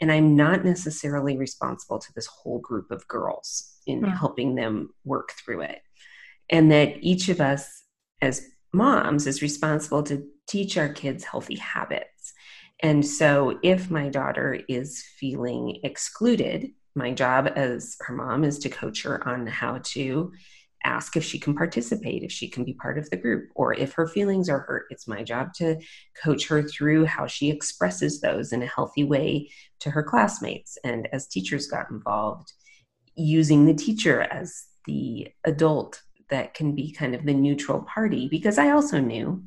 And 0.00 0.12
I'm 0.12 0.36
not 0.36 0.64
necessarily 0.64 1.36
responsible 1.36 1.98
to 1.98 2.12
this 2.14 2.26
whole 2.26 2.60
group 2.60 2.90
of 2.90 3.06
girls 3.08 3.78
in 3.86 4.02
mm. 4.02 4.16
helping 4.16 4.54
them 4.54 4.90
work 5.04 5.32
through 5.32 5.62
it. 5.62 5.80
And 6.50 6.70
that 6.70 6.96
each 7.00 7.28
of 7.28 7.40
us 7.40 7.84
as 8.22 8.46
moms 8.72 9.26
is 9.26 9.42
responsible 9.42 10.02
to 10.04 10.26
teach 10.46 10.78
our 10.78 10.88
kids 10.88 11.24
healthy 11.24 11.56
habits. 11.56 12.32
And 12.80 13.04
so 13.04 13.58
if 13.62 13.90
my 13.90 14.08
daughter 14.08 14.60
is 14.68 15.04
feeling 15.18 15.80
excluded, 15.82 16.70
my 16.94 17.12
job 17.12 17.50
as 17.54 17.96
her 18.00 18.14
mom 18.14 18.44
is 18.44 18.58
to 18.60 18.68
coach 18.68 19.02
her 19.02 19.26
on 19.26 19.46
how 19.46 19.80
to 19.82 20.32
ask 20.84 21.16
if 21.16 21.24
she 21.24 21.38
can 21.38 21.54
participate, 21.54 22.22
if 22.22 22.32
she 22.32 22.48
can 22.48 22.64
be 22.64 22.74
part 22.74 22.98
of 22.98 23.08
the 23.10 23.16
group, 23.16 23.50
or 23.54 23.74
if 23.74 23.92
her 23.92 24.06
feelings 24.06 24.48
are 24.48 24.60
hurt. 24.60 24.86
It's 24.90 25.08
my 25.08 25.22
job 25.22 25.52
to 25.54 25.78
coach 26.22 26.46
her 26.48 26.62
through 26.62 27.06
how 27.06 27.26
she 27.26 27.50
expresses 27.50 28.20
those 28.20 28.52
in 28.52 28.62
a 28.62 28.66
healthy 28.66 29.04
way 29.04 29.50
to 29.80 29.90
her 29.90 30.02
classmates. 30.02 30.78
And 30.84 31.08
as 31.12 31.26
teachers 31.26 31.66
got 31.66 31.90
involved, 31.90 32.52
using 33.16 33.66
the 33.66 33.74
teacher 33.74 34.22
as 34.22 34.64
the 34.86 35.28
adult 35.44 36.02
that 36.30 36.54
can 36.54 36.74
be 36.74 36.92
kind 36.92 37.14
of 37.14 37.24
the 37.24 37.34
neutral 37.34 37.82
party, 37.82 38.28
because 38.28 38.58
I 38.58 38.70
also 38.70 39.00
knew 39.00 39.42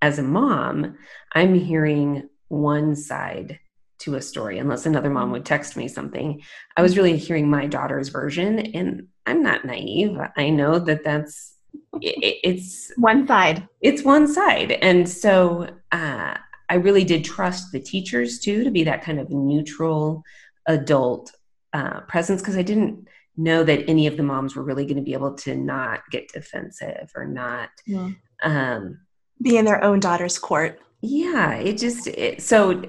as 0.00 0.18
a 0.18 0.22
mom, 0.22 0.96
I'm 1.32 1.54
hearing 1.54 2.28
one 2.48 2.96
side 2.96 3.60
to 4.02 4.16
a 4.16 4.22
story 4.22 4.58
unless 4.58 4.86
another 4.86 5.10
mom 5.10 5.30
would 5.32 5.44
text 5.44 5.76
me 5.76 5.88
something. 5.88 6.42
I 6.76 6.82
was 6.82 6.96
really 6.96 7.16
hearing 7.16 7.48
my 7.48 7.66
daughter's 7.66 8.08
version, 8.08 8.58
and 8.58 9.08
I'm 9.26 9.42
not 9.42 9.64
naive. 9.64 10.18
I 10.36 10.50
know 10.50 10.78
that 10.78 11.04
that's 11.04 11.54
it, 12.00 12.40
it's 12.42 12.92
one 12.96 13.26
side. 13.26 13.68
It's 13.80 14.02
one 14.02 14.26
side, 14.32 14.72
and 14.72 15.08
so 15.08 15.68
uh, 15.90 16.34
I 16.68 16.74
really 16.74 17.04
did 17.04 17.24
trust 17.24 17.72
the 17.72 17.80
teachers 17.80 18.38
too 18.38 18.64
to 18.64 18.70
be 18.70 18.84
that 18.84 19.02
kind 19.02 19.20
of 19.20 19.30
neutral 19.30 20.22
adult 20.66 21.32
uh, 21.72 22.00
presence 22.00 22.40
because 22.40 22.56
I 22.56 22.62
didn't 22.62 23.08
know 23.36 23.64
that 23.64 23.88
any 23.88 24.06
of 24.06 24.16
the 24.16 24.22
moms 24.22 24.54
were 24.54 24.62
really 24.62 24.84
going 24.84 24.96
to 24.96 25.02
be 25.02 25.14
able 25.14 25.34
to 25.34 25.54
not 25.54 26.00
get 26.10 26.32
defensive 26.32 27.10
or 27.14 27.26
not 27.26 27.70
yeah. 27.86 28.10
um, 28.42 28.98
be 29.40 29.56
in 29.56 29.64
their 29.64 29.82
own 29.82 30.00
daughter's 30.00 30.38
court. 30.38 30.80
Yeah, 31.00 31.54
it 31.54 31.78
just 31.78 32.06
it, 32.06 32.42
so 32.42 32.82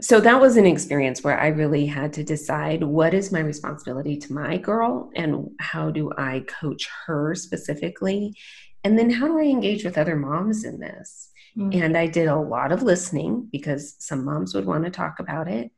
so 0.00 0.20
that 0.20 0.40
was 0.40 0.56
an 0.56 0.66
experience 0.66 1.22
where 1.22 1.38
I 1.38 1.48
really 1.48 1.86
had 1.86 2.12
to 2.14 2.24
decide 2.24 2.82
what 2.82 3.14
is 3.14 3.32
my 3.32 3.40
responsibility 3.40 4.16
to 4.18 4.32
my 4.32 4.56
girl 4.58 5.10
and 5.14 5.50
how 5.60 5.90
do 5.90 6.10
I 6.16 6.44
coach 6.48 6.88
her 7.06 7.34
specifically? 7.34 8.34
And 8.82 8.98
then 8.98 9.10
how 9.10 9.26
do 9.26 9.38
I 9.38 9.44
engage 9.44 9.84
with 9.84 9.96
other 9.96 10.16
moms 10.16 10.64
in 10.64 10.80
this? 10.80 11.30
Mm-hmm. 11.56 11.82
And 11.82 11.96
I 11.96 12.06
did 12.06 12.28
a 12.28 12.36
lot 12.36 12.72
of 12.72 12.82
listening 12.82 13.48
because 13.52 13.96
some 13.98 14.24
moms 14.24 14.54
would 14.54 14.66
want 14.66 14.84
to 14.84 14.90
talk 14.90 15.20
about 15.20 15.48
it. 15.48 15.70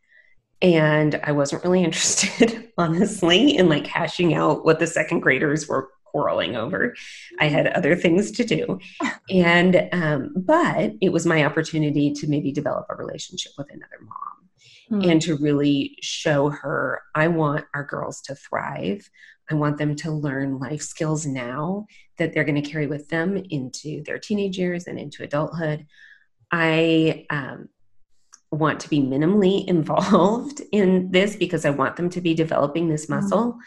And 0.62 1.20
I 1.22 1.32
wasn't 1.32 1.62
really 1.62 1.84
interested, 1.84 2.70
honestly, 2.78 3.56
in 3.56 3.68
like 3.68 3.86
hashing 3.86 4.34
out 4.34 4.64
what 4.64 4.78
the 4.78 4.86
second 4.86 5.20
graders 5.20 5.68
were 5.68 5.90
quarreling 6.16 6.56
over. 6.56 6.94
I 7.40 7.48
had 7.48 7.66
other 7.66 7.94
things 7.94 8.30
to 8.30 8.44
do. 8.44 8.78
And, 9.28 9.86
um, 9.92 10.32
but 10.34 10.92
it 11.02 11.12
was 11.12 11.26
my 11.26 11.44
opportunity 11.44 12.10
to 12.14 12.26
maybe 12.26 12.52
develop 12.52 12.86
a 12.88 12.94
relationship 12.94 13.52
with 13.58 13.68
another 13.70 13.98
mom 14.00 15.02
hmm. 15.02 15.10
and 15.10 15.20
to 15.20 15.36
really 15.36 15.98
show 16.00 16.48
her 16.48 17.02
I 17.14 17.28
want 17.28 17.66
our 17.74 17.84
girls 17.84 18.22
to 18.22 18.34
thrive. 18.34 19.10
I 19.50 19.56
want 19.56 19.76
them 19.76 19.94
to 19.96 20.10
learn 20.10 20.58
life 20.58 20.80
skills 20.80 21.26
now 21.26 21.84
that 22.16 22.32
they're 22.32 22.44
going 22.44 22.62
to 22.62 22.70
carry 22.70 22.86
with 22.86 23.10
them 23.10 23.36
into 23.50 24.02
their 24.04 24.18
teenage 24.18 24.56
years 24.56 24.86
and 24.86 24.98
into 24.98 25.22
adulthood. 25.22 25.86
I, 26.50 27.26
um, 27.28 27.68
want 28.50 28.80
to 28.80 28.88
be 28.88 29.00
minimally 29.00 29.66
involved 29.68 30.62
in 30.72 31.10
this 31.10 31.36
because 31.36 31.66
I 31.66 31.70
want 31.70 31.96
them 31.96 32.08
to 32.08 32.22
be 32.22 32.32
developing 32.32 32.88
this 32.88 33.04
hmm. 33.04 33.16
muscle. 33.16 33.52
Mm 33.52 33.58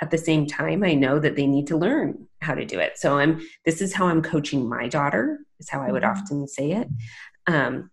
at 0.00 0.10
the 0.10 0.18
same 0.18 0.46
time 0.46 0.82
i 0.82 0.94
know 0.94 1.18
that 1.18 1.36
they 1.36 1.46
need 1.46 1.66
to 1.66 1.76
learn 1.76 2.26
how 2.40 2.54
to 2.54 2.64
do 2.64 2.78
it 2.78 2.98
so 2.98 3.18
i'm 3.18 3.40
this 3.64 3.80
is 3.80 3.92
how 3.92 4.06
i'm 4.06 4.22
coaching 4.22 4.68
my 4.68 4.88
daughter 4.88 5.38
is 5.58 5.68
how 5.68 5.80
i 5.80 5.90
would 5.90 6.02
mm-hmm. 6.02 6.18
often 6.18 6.46
say 6.48 6.72
it 6.72 6.88
um, 7.46 7.90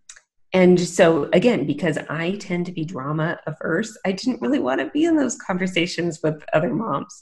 and 0.54 0.80
so 0.80 1.30
again 1.34 1.66
because 1.66 1.98
i 2.10 2.36
tend 2.38 2.66
to 2.66 2.72
be 2.72 2.84
drama 2.84 3.40
averse 3.48 3.98
i 4.06 4.12
didn't 4.12 4.42
really 4.42 4.60
want 4.60 4.80
to 4.80 4.90
be 4.90 5.06
in 5.06 5.16
those 5.16 5.38
conversations 5.38 6.20
with 6.24 6.44
other 6.54 6.74
moms 6.74 7.22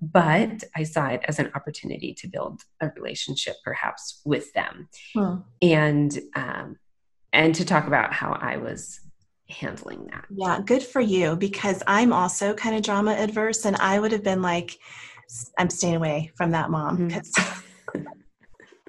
but 0.00 0.62
i 0.74 0.82
saw 0.82 1.06
it 1.06 1.22
as 1.28 1.38
an 1.38 1.50
opportunity 1.54 2.12
to 2.12 2.28
build 2.28 2.60
a 2.80 2.90
relationship 2.96 3.56
perhaps 3.64 4.20
with 4.24 4.52
them 4.52 4.88
hmm. 5.14 5.36
and 5.62 6.18
um, 6.34 6.76
and 7.32 7.54
to 7.54 7.64
talk 7.64 7.86
about 7.86 8.12
how 8.12 8.32
i 8.40 8.56
was 8.56 9.00
handling 9.48 10.06
that. 10.06 10.24
Yeah, 10.30 10.60
good 10.64 10.82
for 10.82 11.00
you 11.00 11.36
because 11.36 11.82
I'm 11.86 12.12
also 12.12 12.54
kind 12.54 12.76
of 12.76 12.82
drama 12.82 13.12
adverse 13.12 13.64
and 13.64 13.76
I 13.76 13.98
would 13.98 14.12
have 14.12 14.22
been 14.22 14.42
like 14.42 14.78
I'm 15.58 15.70
staying 15.70 15.96
away 15.96 16.32
from 16.36 16.52
that 16.52 16.70
mom 16.70 17.08
because 17.08 17.30
mm-hmm. 17.32 18.02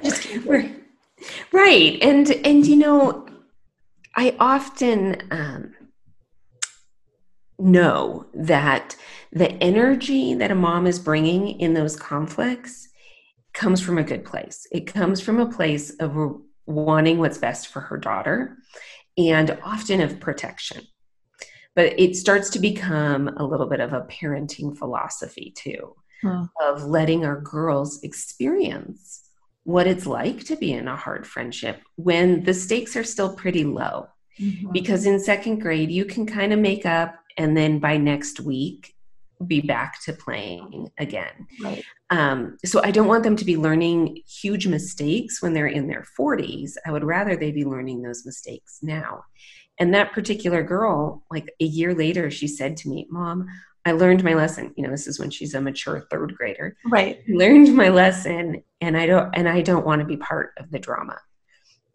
right. 1.51 1.97
And 2.01 2.31
and 2.45 2.65
you 2.65 2.75
know 2.75 3.27
I 4.15 4.35
often 4.39 5.27
um 5.31 5.73
know 7.59 8.27
that 8.33 8.95
the 9.31 9.51
energy 9.63 10.35
that 10.35 10.51
a 10.51 10.55
mom 10.55 10.85
is 10.85 10.99
bringing 10.99 11.59
in 11.59 11.73
those 11.73 11.95
conflicts 11.95 12.87
comes 13.53 13.81
from 13.81 13.97
a 13.97 14.03
good 14.03 14.23
place. 14.23 14.67
It 14.71 14.85
comes 14.85 15.19
from 15.19 15.39
a 15.39 15.51
place 15.51 15.89
of 15.99 16.15
wanting 16.67 17.17
what's 17.17 17.39
best 17.39 17.69
for 17.69 17.79
her 17.79 17.97
daughter 17.97 18.57
and 19.17 19.57
often 19.63 20.01
of 20.01 20.19
protection. 20.19 20.85
But 21.75 21.99
it 21.99 22.15
starts 22.15 22.49
to 22.51 22.59
become 22.59 23.29
a 23.37 23.45
little 23.45 23.67
bit 23.67 23.79
of 23.79 23.93
a 23.93 24.01
parenting 24.01 24.77
philosophy 24.77 25.53
too. 25.55 25.95
hmm. 26.23 26.43
of 26.61 26.83
letting 26.83 27.25
our 27.25 27.39
girls 27.41 28.01
experience 28.03 29.29
what 29.63 29.85
it's 29.85 30.05
like 30.05 30.43
to 30.45 30.55
be 30.55 30.71
in 30.71 30.87
a 30.87 30.95
hard 30.95 31.27
friendship 31.27 31.81
when 31.95 32.43
the 32.43 32.53
stakes 32.53 32.95
are 32.95 33.03
still 33.03 33.35
pretty 33.35 33.65
low. 33.65 34.07
Mm-hmm. 34.39 34.71
Because 34.71 35.05
in 35.05 35.19
second 35.19 35.59
grade, 35.59 35.91
you 35.91 36.05
can 36.05 36.25
kind 36.25 36.53
of 36.53 36.59
make 36.59 36.85
up, 36.85 37.15
and 37.37 37.57
then 37.57 37.79
by 37.79 37.97
next 37.97 38.39
week, 38.39 38.95
be 39.45 39.61
back 39.61 40.01
to 40.03 40.13
playing 40.13 40.89
again. 40.97 41.47
Right. 41.61 41.83
Um, 42.09 42.57
so 42.65 42.81
I 42.83 42.91
don't 42.91 43.07
want 43.07 43.23
them 43.23 43.35
to 43.35 43.45
be 43.45 43.57
learning 43.57 44.21
huge 44.27 44.67
mistakes 44.67 45.41
when 45.41 45.53
they're 45.53 45.67
in 45.67 45.87
their 45.87 46.05
40s. 46.19 46.73
I 46.85 46.91
would 46.91 47.03
rather 47.03 47.35
they 47.35 47.51
be 47.51 47.65
learning 47.65 48.01
those 48.01 48.25
mistakes 48.25 48.79
now. 48.81 49.23
And 49.79 49.93
that 49.93 50.13
particular 50.13 50.63
girl, 50.63 51.23
like 51.29 51.53
a 51.59 51.65
year 51.65 51.93
later, 51.93 52.31
she 52.31 52.47
said 52.47 52.77
to 52.77 52.89
me, 52.89 53.07
Mom, 53.11 53.47
I 53.85 53.91
learned 53.91 54.23
my 54.23 54.33
lesson. 54.33 54.73
You 54.75 54.83
know, 54.83 54.89
this 54.89 55.07
is 55.07 55.19
when 55.19 55.29
she's 55.29 55.53
a 55.53 55.61
mature 55.61 56.07
third 56.09 56.35
grader. 56.35 56.75
Right. 56.85 57.19
I 57.29 57.31
learned 57.31 57.75
my 57.75 57.89
lesson 57.89 58.63
and 58.81 58.97
I 58.97 59.05
don't 59.05 59.33
and 59.33 59.47
I 59.47 59.61
don't 59.61 59.85
want 59.85 60.01
to 60.01 60.07
be 60.07 60.17
part 60.17 60.53
of 60.57 60.71
the 60.71 60.79
drama. 60.79 61.19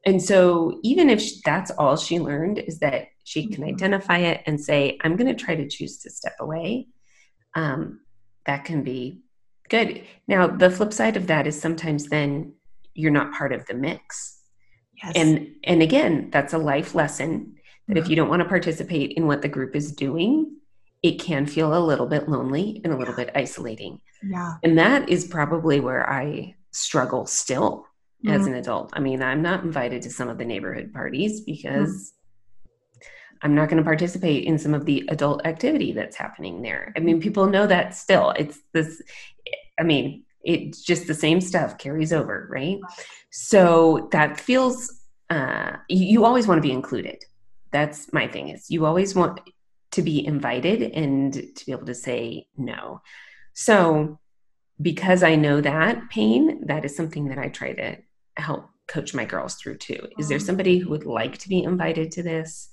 And 0.05 0.21
so 0.21 0.81
even 0.83 1.11
if 1.11 1.43
that's 1.45 1.71
all 1.73 1.97
she 1.97 2.19
learned 2.19 2.59
is 2.59 2.79
that 2.81 3.09
she 3.25 3.47
can 3.47 3.63
mm-hmm. 3.63 3.75
identify 3.75 4.19
it 4.19 4.43
and 4.47 4.61
say, 4.61 4.99
I'm 5.03 5.17
going 5.17 5.35
to 5.35 5.45
try 5.45 5.55
to 5.55 5.69
choose 5.69 5.99
to 5.99 6.11
step 6.11 6.35
away. 6.41 6.89
Um, 7.55 8.01
that 8.47 8.65
can 8.65 8.83
be 8.83 9.23
good. 9.69 10.05
Now, 10.29 10.47
the 10.47 10.71
flip 10.71 10.93
side 10.93 11.17
of 11.17 11.27
that 11.29 11.47
is 11.47 11.61
sometimes 11.61 12.07
then 12.07 12.55
you're 12.95 13.11
not 13.11 13.33
part 13.33 13.53
of 13.53 13.67
the 13.67 13.75
mix. 13.75 14.41
Yes. 15.03 15.13
And 15.17 15.55
and 15.65 15.83
again, 15.83 16.31
that's 16.31 16.53
a 16.53 16.59
life 16.59 16.95
lesson 16.95 17.57
that 17.89 17.97
if 17.97 18.05
mm-hmm. 18.05 18.11
you 18.11 18.17
don't 18.17 18.29
want 18.29 18.43
to 18.43 18.49
participate 18.49 19.13
in 19.13 19.27
what 19.27 19.43
the 19.43 19.49
group 19.49 19.75
is 19.75 19.93
doing, 19.93 20.57
it 21.03 21.21
can 21.21 21.47
feel 21.47 21.77
a 21.77 21.85
little 21.85 22.07
bit 22.07 22.29
lonely 22.29 22.81
and 22.85 22.93
a 22.93 22.97
little 22.97 23.15
bit 23.15 23.31
isolating. 23.35 24.01
Yeah. 24.23 24.55
And 24.63 24.79
that 24.79 25.09
is 25.09 25.27
probably 25.27 25.81
where 25.81 26.09
I 26.09 26.55
struggle 26.71 27.27
still 27.27 27.87
mm-hmm. 28.25 28.35
as 28.35 28.47
an 28.47 28.55
adult. 28.55 28.91
I 28.93 29.01
mean, 29.01 29.23
I'm 29.23 29.43
not 29.43 29.65
invited 29.65 30.03
to 30.03 30.11
some 30.11 30.29
of 30.29 30.39
the 30.39 30.45
neighborhood 30.45 30.93
parties 30.93 31.41
because. 31.41 32.13
I'm 33.43 33.55
not 33.55 33.69
going 33.69 33.79
to 33.79 33.85
participate 33.85 34.45
in 34.45 34.59
some 34.59 34.75
of 34.75 34.85
the 34.85 35.05
adult 35.09 35.47
activity 35.47 35.93
that's 35.93 36.17
happening 36.17 36.63
there. 36.63 36.93
I 36.97 37.01
mean, 37.01 37.21
people 37.21 37.47
know 37.47 37.67
that 37.67 37.95
still. 37.95 38.31
It's 38.31 38.59
this, 38.73 39.03
I 39.79 39.83
mean, 39.83 40.25
it's 40.43 40.83
just 40.83 41.07
the 41.07 41.15
same 41.15 41.41
stuff 41.41 41.79
carries 41.79 42.13
over, 42.13 42.49
right? 42.51 42.79
So 43.31 44.09
that 44.13 44.39
feels, 44.39 45.01
uh, 45.31 45.73
you 45.89 46.25
always 46.25 46.47
want 46.47 46.59
to 46.59 46.69
be 46.69 46.73
included 46.73 47.25
that's 47.73 48.13
my 48.13 48.29
thing 48.29 48.51
is 48.51 48.71
you 48.71 48.87
always 48.87 49.15
want 49.15 49.41
to 49.91 50.03
be 50.03 50.25
invited 50.25 50.83
and 50.83 51.33
to 51.57 51.67
be 51.67 51.73
able 51.73 51.87
to 51.87 51.95
say 51.95 52.47
no 52.57 53.01
so 53.55 54.21
because 54.81 55.23
i 55.23 55.35
know 55.35 55.61
that 55.61 56.09
pain 56.11 56.65
that 56.67 56.85
is 56.85 56.95
something 56.95 57.29
that 57.29 57.39
i 57.39 57.49
try 57.49 57.73
to 57.73 57.97
help 58.37 58.69
coach 58.87 59.15
my 59.15 59.25
girls 59.25 59.57
through 59.57 59.77
too 59.77 60.07
is 60.19 60.29
there 60.29 60.39
somebody 60.39 60.79
who 60.79 60.91
would 60.91 61.07
like 61.07 61.39
to 61.39 61.49
be 61.49 61.63
invited 61.63 62.13
to 62.13 62.23
this 62.23 62.69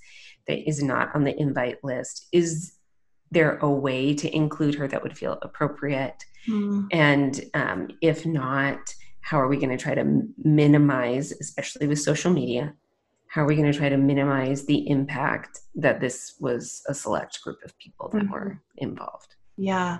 that 0.50 0.68
is 0.68 0.82
not 0.82 1.14
on 1.14 1.24
the 1.24 1.38
invite 1.40 1.82
list 1.84 2.26
is 2.32 2.72
there 3.30 3.58
a 3.58 3.70
way 3.70 4.12
to 4.12 4.34
include 4.34 4.74
her 4.74 4.88
that 4.88 5.02
would 5.02 5.16
feel 5.16 5.38
appropriate 5.42 6.24
mm. 6.48 6.86
and 6.92 7.44
um, 7.54 7.88
if 8.00 8.26
not 8.26 8.78
how 9.20 9.40
are 9.40 9.48
we 9.48 9.56
going 9.56 9.70
to 9.70 9.82
try 9.82 9.94
to 9.94 10.22
minimize 10.42 11.32
especially 11.32 11.86
with 11.86 12.00
social 12.00 12.32
media 12.32 12.74
how 13.28 13.42
are 13.42 13.46
we 13.46 13.54
going 13.54 13.70
to 13.70 13.78
try 13.78 13.88
to 13.88 13.96
minimize 13.96 14.64
the 14.66 14.88
impact 14.88 15.60
that 15.76 16.00
this 16.00 16.34
was 16.40 16.82
a 16.88 16.94
select 16.94 17.40
group 17.42 17.58
of 17.64 17.76
people 17.78 18.08
that 18.08 18.22
mm-hmm. 18.22 18.32
were 18.32 18.60
involved 18.78 19.36
yeah 19.56 19.98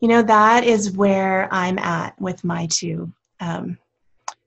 you 0.00 0.08
know 0.08 0.22
that 0.22 0.64
is 0.64 0.92
where 0.92 1.52
i'm 1.52 1.78
at 1.78 2.18
with 2.20 2.44
my 2.44 2.66
two 2.70 3.12
um, 3.40 3.76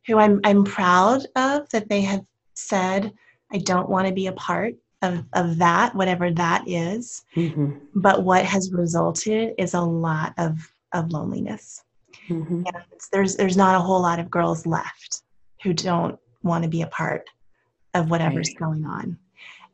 who 0.07 0.17
i'm 0.17 0.39
i'm 0.45 0.63
proud 0.63 1.25
of 1.35 1.67
that 1.69 1.89
they 1.89 2.01
have 2.01 2.23
said 2.53 3.11
i 3.51 3.57
don't 3.57 3.89
want 3.89 4.07
to 4.07 4.13
be 4.13 4.27
a 4.27 4.33
part 4.33 4.75
of, 5.03 5.23
of 5.33 5.57
that 5.59 5.93
whatever 5.93 6.31
that 6.31 6.63
is. 6.67 7.23
Mm-hmm. 7.35 7.73
but 7.95 8.23
what 8.23 8.45
has 8.45 8.71
resulted 8.71 9.53
is 9.59 9.75
a 9.75 9.81
lot 9.81 10.33
of 10.37 10.59
of 10.93 11.11
loneliness 11.11 11.83
mm-hmm. 12.29 12.63
and 12.65 12.83
there's 13.11 13.35
there's 13.35 13.57
not 13.57 13.75
a 13.75 13.79
whole 13.83 14.01
lot 14.01 14.19
of 14.19 14.31
girls 14.31 14.65
left 14.65 15.21
who 15.61 15.73
don't 15.73 16.19
want 16.43 16.63
to 16.63 16.69
be 16.69 16.81
a 16.81 16.87
part 16.87 17.29
of 17.93 18.09
whatever's 18.09 18.49
right. 18.49 18.57
going 18.59 18.85
on. 18.85 19.17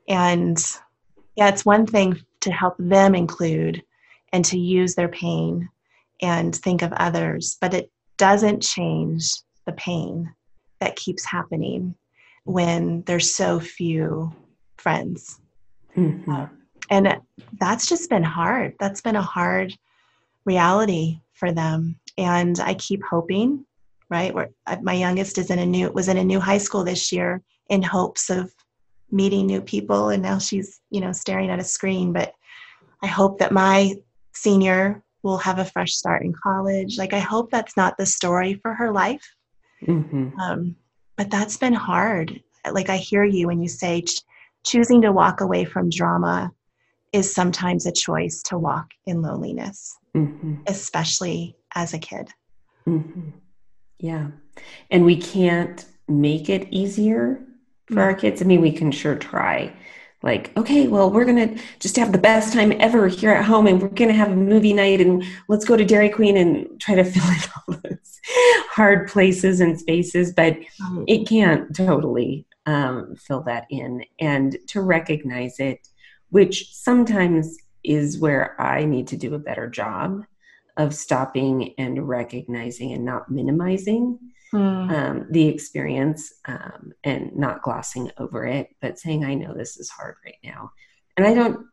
And 0.08 0.58
yeah, 1.36 1.50
it's 1.50 1.66
one 1.66 1.86
thing 1.86 2.20
to 2.42 2.52
help 2.52 2.76
them 2.80 3.16
include 3.16 3.84
and 4.32 4.46
to 4.46 4.60
use 4.60 4.96
their 4.96 5.08
pain 5.08 5.70
and 6.22 6.56
think 6.56 6.82
of 6.82 6.94
others, 6.94 7.58
but 7.60 7.74
it 7.74 7.92
doesn't 8.18 8.62
change 8.62 9.32
the 9.66 9.72
pain 9.74 10.34
that 10.80 10.96
keeps 10.96 11.26
happening 11.26 11.96
when 12.44 13.04
there's 13.04 13.34
so 13.34 13.60
few 13.60 14.32
friends. 14.80 15.40
Mm-hmm. 15.96 16.32
Uh, 16.32 16.48
and 16.90 17.18
that's 17.60 17.88
just 17.88 18.10
been 18.10 18.24
hard. 18.24 18.74
That's 18.80 19.02
been 19.02 19.16
a 19.16 19.22
hard 19.22 19.74
reality 20.46 21.20
for 21.34 21.52
them. 21.52 22.00
And 22.18 22.60
I 22.60 22.74
keep 22.74 23.02
hoping, 23.04 23.66
right? 24.10 24.34
Where 24.34 24.50
uh, 24.66 24.78
my 24.82 24.94
youngest 24.94 25.38
is 25.38 25.52
in 25.52 25.60
a 25.60 25.66
new 25.66 25.92
was 25.92 26.08
in 26.08 26.18
a 26.18 26.24
new 26.24 26.40
high 26.40 26.58
school 26.58 26.84
this 26.84 27.12
year, 27.12 27.42
in 27.70 27.82
hopes 27.82 28.30
of 28.30 28.52
meeting 29.12 29.46
new 29.46 29.62
people 29.62 30.10
and 30.10 30.22
now 30.22 30.38
she's 30.38 30.82
you 30.90 31.02
know 31.02 31.12
staring 31.12 31.50
at 31.50 31.60
a 31.60 31.64
screen 31.64 32.14
but 32.14 32.34
i 33.02 33.08
hope 33.08 33.40
that 33.40 33.52
my 33.52 33.94
senior 34.34 35.04
will 35.24 35.38
have 35.38 35.60
a 35.60 35.66
fresh 35.66 35.94
start 35.94 36.24
in 36.24 36.34
college 36.44 36.98
like 36.98 37.14
i 37.14 37.20
hope 37.20 37.50
that's 37.50 37.76
not 37.76 37.98
the 37.98 38.06
story 38.06 38.54
for 38.62 38.74
her 38.74 38.92
life 38.92 39.36
mm-hmm. 39.82 40.38
um, 40.40 40.76
but 41.16 41.30
that's 41.32 41.58
been 41.58 41.74
hard 41.74 42.40
like 42.72 42.90
i 42.90 42.98
hear 42.98 43.24
you 43.24 43.48
when 43.48 43.62
you 43.62 43.68
say 43.68 44.04
choosing 44.66 45.02
to 45.02 45.12
walk 45.12 45.42
away 45.42 45.66
from 45.66 45.90
drama 45.90 46.52
is 47.12 47.34
sometimes 47.34 47.86
a 47.86 47.92
choice 47.92 48.42
to 48.44 48.58
walk 48.58 48.88
in 49.06 49.22
loneliness 49.22 49.98
mm-hmm. 50.16 50.56
especially 50.68 51.56
as 51.76 51.94
a 51.94 52.00
kid 52.00 52.30
mm-hmm. 52.88 53.30
yeah 54.00 54.28
and 54.92 55.06
we 55.06 55.16
can't 55.16 55.86
make 56.08 56.50
it 56.50 56.68
easier 56.72 57.40
for 57.92 58.02
our 58.02 58.14
kids. 58.14 58.42
I 58.42 58.46
mean, 58.46 58.62
we 58.62 58.72
can 58.72 58.92
sure 58.92 59.16
try. 59.16 59.74
Like, 60.22 60.56
okay, 60.58 60.88
well, 60.88 61.10
we're 61.10 61.26
gonna 61.26 61.56
just 61.80 61.96
have 61.96 62.12
the 62.12 62.18
best 62.18 62.52
time 62.52 62.74
ever 62.80 63.08
here 63.08 63.32
at 63.32 63.46
home, 63.46 63.68
and 63.68 63.82
we're 63.82 63.88
gonna 63.88 64.14
have 64.14 64.32
a 64.32 64.36
movie 64.36 64.74
night, 64.74 65.00
and 65.00 65.24
let's 65.48 65.66
go 65.66 65.78
to 65.78 65.86
Dairy 65.86 66.10
Queen 66.10 66.36
and 66.36 66.80
try 66.80 66.96
to 66.96 67.04
fill 67.06 67.24
in 67.24 67.38
all 67.56 67.82
those 67.84 68.20
hard 68.70 69.08
places 69.08 69.62
and 69.62 69.80
spaces. 69.80 70.34
But 70.34 70.58
it 71.08 71.28
can't 71.28 71.74
totally 71.76 72.46
um, 72.70 73.16
fill 73.16 73.42
that 73.42 73.66
in, 73.70 74.04
and 74.20 74.58
to 74.68 74.82
recognize 74.82 75.60
it, 75.60 75.88
which 76.30 76.74
sometimes 76.74 77.58
is 77.84 78.20
where 78.20 78.60
I 78.62 78.86
need 78.86 79.08
to 79.08 79.18
do 79.18 79.34
a 79.34 79.40
better 79.40 79.68
job 79.68 80.24
of 80.78 80.94
stopping 80.94 81.74
and 81.78 82.08
recognizing 82.08 82.94
and 82.94 83.04
not 83.04 83.32
minimizing 83.32 84.20
mm. 84.54 84.92
um, 84.92 85.26
the 85.32 85.48
experience 85.48 86.32
um, 86.46 86.94
and 87.04 87.36
not 87.36 87.64
glossing 87.64 88.12
over 88.18 88.46
it, 88.46 88.70
but 88.82 89.00
saying, 89.00 89.26
I 89.26 89.34
know 89.34 89.54
this 89.54 89.78
is 89.78 89.90
hard 89.90 90.16
right 90.24 90.38
now. 90.44 90.72
And 91.18 91.26
I 91.26 91.34
don't 91.34 91.66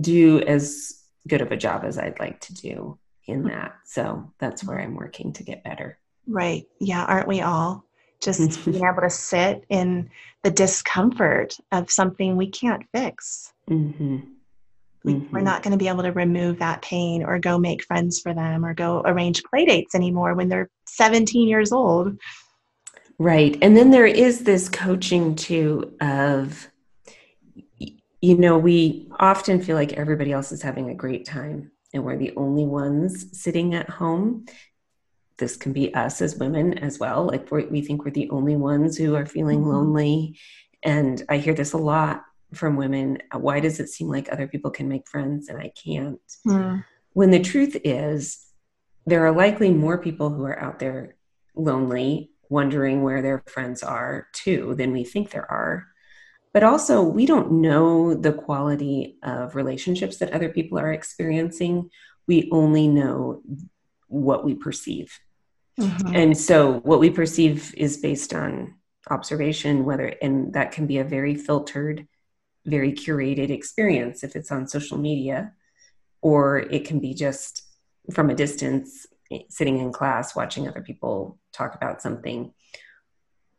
do 0.00 0.40
as 0.40 1.02
good 1.28 1.42
of 1.42 1.52
a 1.52 1.56
job 1.56 1.84
as 1.84 1.98
I'd 1.98 2.18
like 2.18 2.40
to 2.40 2.54
do 2.54 2.98
in 3.26 3.44
that. 3.44 3.74
So 3.84 4.32
that's 4.38 4.64
where 4.64 4.80
I'm 4.80 4.94
working 4.94 5.32
to 5.34 5.44
get 5.44 5.62
better. 5.64 5.98
Right. 6.26 6.64
Yeah. 6.80 7.04
Aren't 7.04 7.28
we 7.28 7.42
all? 7.42 7.84
Just 8.20 8.64
being 8.64 8.84
able 8.84 9.02
to 9.02 9.10
sit 9.10 9.64
in 9.68 10.10
the 10.42 10.50
discomfort 10.50 11.56
of 11.72 11.90
something 11.90 12.36
we 12.36 12.48
can't 12.48 12.84
fix. 12.94 13.52
Mm-hmm. 13.68 14.18
We, 15.04 15.14
mm-hmm. 15.14 15.34
We're 15.34 15.40
not 15.40 15.62
going 15.62 15.72
to 15.72 15.78
be 15.78 15.88
able 15.88 16.02
to 16.02 16.12
remove 16.12 16.58
that 16.58 16.82
pain 16.82 17.22
or 17.22 17.38
go 17.38 17.58
make 17.58 17.84
friends 17.84 18.20
for 18.20 18.34
them 18.34 18.64
or 18.64 18.74
go 18.74 19.02
arrange 19.04 19.42
play 19.44 19.64
dates 19.64 19.94
anymore 19.94 20.34
when 20.34 20.48
they're 20.48 20.70
17 20.86 21.48
years 21.48 21.72
old. 21.72 22.18
Right. 23.18 23.56
And 23.60 23.76
then 23.76 23.90
there 23.90 24.06
is 24.06 24.44
this 24.44 24.68
coaching 24.68 25.34
too 25.34 25.94
of, 26.00 26.68
you 27.78 28.36
know, 28.36 28.58
we 28.58 29.08
often 29.18 29.60
feel 29.60 29.76
like 29.76 29.94
everybody 29.94 30.32
else 30.32 30.52
is 30.52 30.62
having 30.62 30.88
a 30.88 30.94
great 30.94 31.26
time 31.26 31.70
and 31.92 32.04
we're 32.04 32.16
the 32.16 32.32
only 32.36 32.64
ones 32.64 33.26
sitting 33.38 33.74
at 33.74 33.90
home. 33.90 34.46
This 35.40 35.56
can 35.56 35.72
be 35.72 35.92
us 35.94 36.22
as 36.22 36.36
women 36.36 36.78
as 36.78 36.98
well. 37.00 37.26
Like 37.26 37.50
we 37.50 37.80
think 37.80 38.04
we're 38.04 38.12
the 38.12 38.30
only 38.30 38.54
ones 38.54 38.96
who 38.96 39.16
are 39.16 39.26
feeling 39.26 39.60
mm-hmm. 39.60 39.70
lonely. 39.70 40.38
And 40.82 41.22
I 41.28 41.38
hear 41.38 41.54
this 41.54 41.72
a 41.72 41.78
lot 41.78 42.22
from 42.54 42.76
women 42.76 43.18
why 43.32 43.60
does 43.60 43.78
it 43.78 43.88
seem 43.88 44.08
like 44.08 44.28
other 44.30 44.48
people 44.48 44.72
can 44.72 44.88
make 44.88 45.08
friends 45.08 45.48
and 45.48 45.56
i 45.56 45.70
can't 45.80 46.18
mm. 46.44 46.84
when 47.12 47.30
the 47.30 47.38
truth 47.38 47.76
is 47.84 48.44
there 49.06 49.24
are 49.24 49.30
likely 49.30 49.70
more 49.70 49.98
people 49.98 50.30
who 50.30 50.44
are 50.44 50.58
out 50.58 50.80
there 50.80 51.14
lonely 51.54 52.28
wondering 52.48 53.04
where 53.04 53.22
their 53.22 53.40
friends 53.46 53.84
are 53.84 54.26
too 54.32 54.74
than 54.76 54.90
we 54.90 55.04
think 55.04 55.30
there 55.30 55.48
are 55.48 55.86
but 56.52 56.64
also 56.64 57.02
we 57.02 57.24
don't 57.24 57.52
know 57.52 58.14
the 58.14 58.32
quality 58.32 59.16
of 59.22 59.54
relationships 59.54 60.16
that 60.16 60.32
other 60.32 60.48
people 60.48 60.76
are 60.76 60.92
experiencing 60.92 61.88
we 62.26 62.48
only 62.52 62.86
know 62.86 63.42
what 64.10 64.44
we 64.44 64.54
perceive. 64.54 65.18
Mm-hmm. 65.80 66.14
And 66.14 66.36
so 66.36 66.80
what 66.80 67.00
we 67.00 67.10
perceive 67.10 67.74
is 67.76 67.96
based 67.96 68.34
on 68.34 68.74
observation, 69.08 69.84
whether, 69.84 70.14
and 70.22 70.52
that 70.52 70.72
can 70.72 70.86
be 70.86 70.98
a 70.98 71.04
very 71.04 71.34
filtered, 71.34 72.06
very 72.66 72.92
curated 72.92 73.50
experience 73.50 74.22
if 74.22 74.36
it's 74.36 74.52
on 74.52 74.68
social 74.68 74.98
media, 74.98 75.52
or 76.20 76.58
it 76.58 76.84
can 76.84 77.00
be 77.00 77.14
just 77.14 77.62
from 78.12 78.30
a 78.30 78.34
distance, 78.34 79.06
sitting 79.48 79.78
in 79.78 79.92
class, 79.92 80.36
watching 80.36 80.68
other 80.68 80.82
people 80.82 81.38
talk 81.52 81.74
about 81.74 82.02
something. 82.02 82.52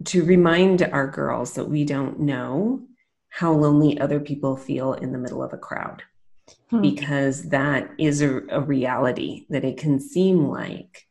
To 0.05 0.23
remind 0.23 0.81
our 0.83 1.07
girls 1.07 1.53
that 1.53 1.69
we 1.69 1.85
don't 1.85 2.19
know 2.19 2.83
how 3.29 3.53
lonely 3.53 3.99
other 3.99 4.19
people 4.19 4.57
feel 4.57 4.93
in 4.93 5.11
the 5.11 5.17
middle 5.17 5.41
of 5.41 5.53
a 5.53 5.57
crowd 5.57 6.03
hmm. 6.69 6.81
because 6.81 7.49
that 7.49 7.89
is 7.97 8.21
a, 8.21 8.41
a, 8.49 8.59
reality 8.59 9.45
that 9.49 9.63
it 9.63 9.77
can 9.77 9.99
seem 9.99 10.47
like 10.47 11.07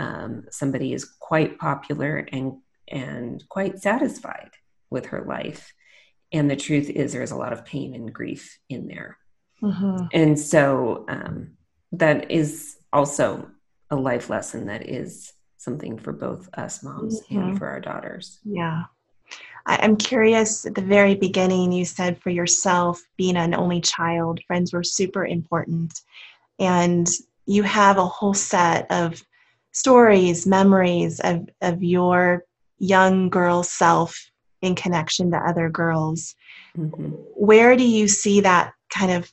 um, 0.00 0.46
somebody 0.50 0.94
is 0.94 1.04
quite 1.04 1.58
popular 1.58 2.26
and 2.32 2.54
and 2.88 3.44
quite 3.48 3.78
satisfied 3.78 4.50
with 4.88 5.06
her 5.06 5.22
life 5.22 5.72
and 6.32 6.50
the 6.50 6.56
truth 6.56 6.88
is 6.88 7.12
there's 7.12 7.30
a 7.30 7.36
lot 7.36 7.52
of 7.52 7.64
pain 7.64 7.94
and 7.94 8.12
grief 8.12 8.58
in 8.70 8.88
there 8.88 9.18
mm-hmm. 9.62 10.06
and 10.12 10.38
so 10.38 11.04
um, 11.08 11.50
that 11.92 12.30
is 12.30 12.78
also 12.92 13.48
a 13.90 13.96
life 13.96 14.30
lesson 14.30 14.66
that 14.66 14.88
is 14.88 15.34
something 15.58 15.98
for 15.98 16.12
both 16.12 16.48
us 16.54 16.82
moms 16.82 17.20
mm-hmm. 17.22 17.38
and 17.38 17.58
for 17.58 17.68
our 17.68 17.80
daughters 17.80 18.40
yeah 18.44 18.84
I'm 19.66 19.96
curious 19.96 20.64
at 20.64 20.74
the 20.74 20.80
very 20.80 21.14
beginning, 21.14 21.70
you 21.70 21.84
said 21.84 22.18
for 22.22 22.30
yourself, 22.30 23.02
being 23.18 23.36
an 23.36 23.54
only 23.54 23.82
child, 23.82 24.40
friends 24.46 24.72
were 24.72 24.82
super 24.82 25.26
important. 25.26 26.00
And 26.58 27.06
you 27.44 27.62
have 27.62 27.98
a 27.98 28.06
whole 28.06 28.32
set 28.32 28.90
of 28.90 29.22
stories, 29.72 30.46
memories 30.46 31.20
of, 31.20 31.48
of 31.60 31.82
your 31.82 32.44
young 32.78 33.28
girl 33.28 33.62
self 33.62 34.30
in 34.62 34.74
connection 34.74 35.30
to 35.30 35.36
other 35.36 35.68
girls. 35.68 36.34
Mm-hmm. 36.76 37.10
Where 37.36 37.76
do 37.76 37.86
you 37.86 38.08
see 38.08 38.40
that 38.40 38.72
kind 38.90 39.12
of 39.12 39.32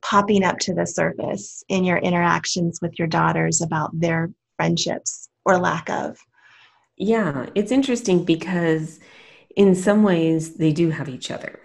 popping 0.00 0.44
up 0.44 0.58
to 0.60 0.74
the 0.74 0.86
surface 0.86 1.62
in 1.68 1.84
your 1.84 1.98
interactions 1.98 2.78
with 2.80 2.98
your 2.98 3.08
daughters 3.08 3.60
about 3.60 3.90
their 3.98 4.30
friendships 4.56 5.28
or 5.44 5.58
lack 5.58 5.90
of? 5.90 6.18
Yeah, 6.96 7.46
it's 7.54 7.72
interesting 7.72 8.24
because 8.24 8.98
in 9.56 9.74
some 9.74 10.02
ways 10.02 10.54
they 10.54 10.72
do 10.72 10.90
have 10.90 11.08
each 11.08 11.30
other. 11.30 11.60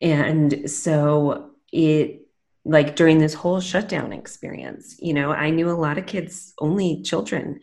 And 0.00 0.70
so 0.70 1.52
it 1.72 2.21
like 2.64 2.94
during 2.94 3.18
this 3.18 3.34
whole 3.34 3.60
shutdown 3.60 4.12
experience, 4.12 4.96
you 5.00 5.14
know, 5.14 5.32
I 5.32 5.50
knew 5.50 5.70
a 5.70 5.72
lot 5.72 5.98
of 5.98 6.06
kids, 6.06 6.54
only 6.60 7.02
children 7.02 7.60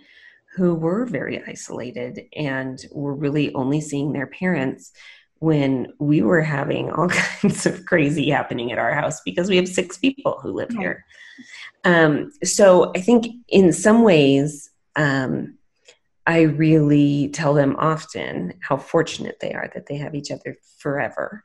who 0.56 0.76
were 0.76 1.06
very 1.06 1.42
isolated 1.48 2.26
and 2.36 2.84
were 2.92 3.14
really 3.14 3.54
only 3.54 3.80
seeing 3.82 4.12
their 4.12 4.28
parents 4.28 4.92
when 5.40 5.94
we 6.00 6.22
were 6.22 6.42
having 6.42 6.92
all 6.92 7.08
kinds 7.08 7.66
of 7.66 7.86
crazy 7.86 8.30
happening 8.30 8.72
at 8.72 8.80
our 8.80 8.94
house 8.94 9.22
because 9.24 9.50
we 9.50 9.56
have 9.56 9.68
six 9.68 9.98
people 9.98 10.40
who 10.42 10.52
live 10.52 10.72
here. 10.72 11.06
Um, 11.86 12.32
so 12.44 12.92
I 12.96 13.00
think 13.00 13.28
in 13.48 13.72
some 13.72 14.04
ways, 14.04 14.70
um, 14.96 15.58
I 16.28 16.42
really 16.42 17.30
tell 17.30 17.54
them 17.54 17.76
often 17.80 18.54
how 18.62 18.78
fortunate 18.78 19.40
they 19.40 19.54
are 19.54 19.72
that 19.74 19.88
they 19.88 19.96
have 19.98 20.14
each 20.14 20.30
other 20.30 20.58
forever, 20.78 21.42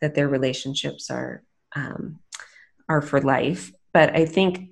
that 0.00 0.14
their 0.14 0.28
relationships 0.28 1.10
are 1.10 1.42
um, 1.74 2.20
are 2.88 3.02
for 3.02 3.20
life. 3.20 3.72
But 3.92 4.14
I 4.14 4.26
think 4.26 4.70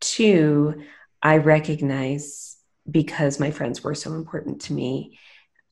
too, 0.00 0.82
I 1.22 1.38
recognize 1.38 2.56
because 2.90 3.40
my 3.40 3.50
friends 3.50 3.82
were 3.82 3.94
so 3.94 4.14
important 4.14 4.62
to 4.62 4.72
me 4.72 5.18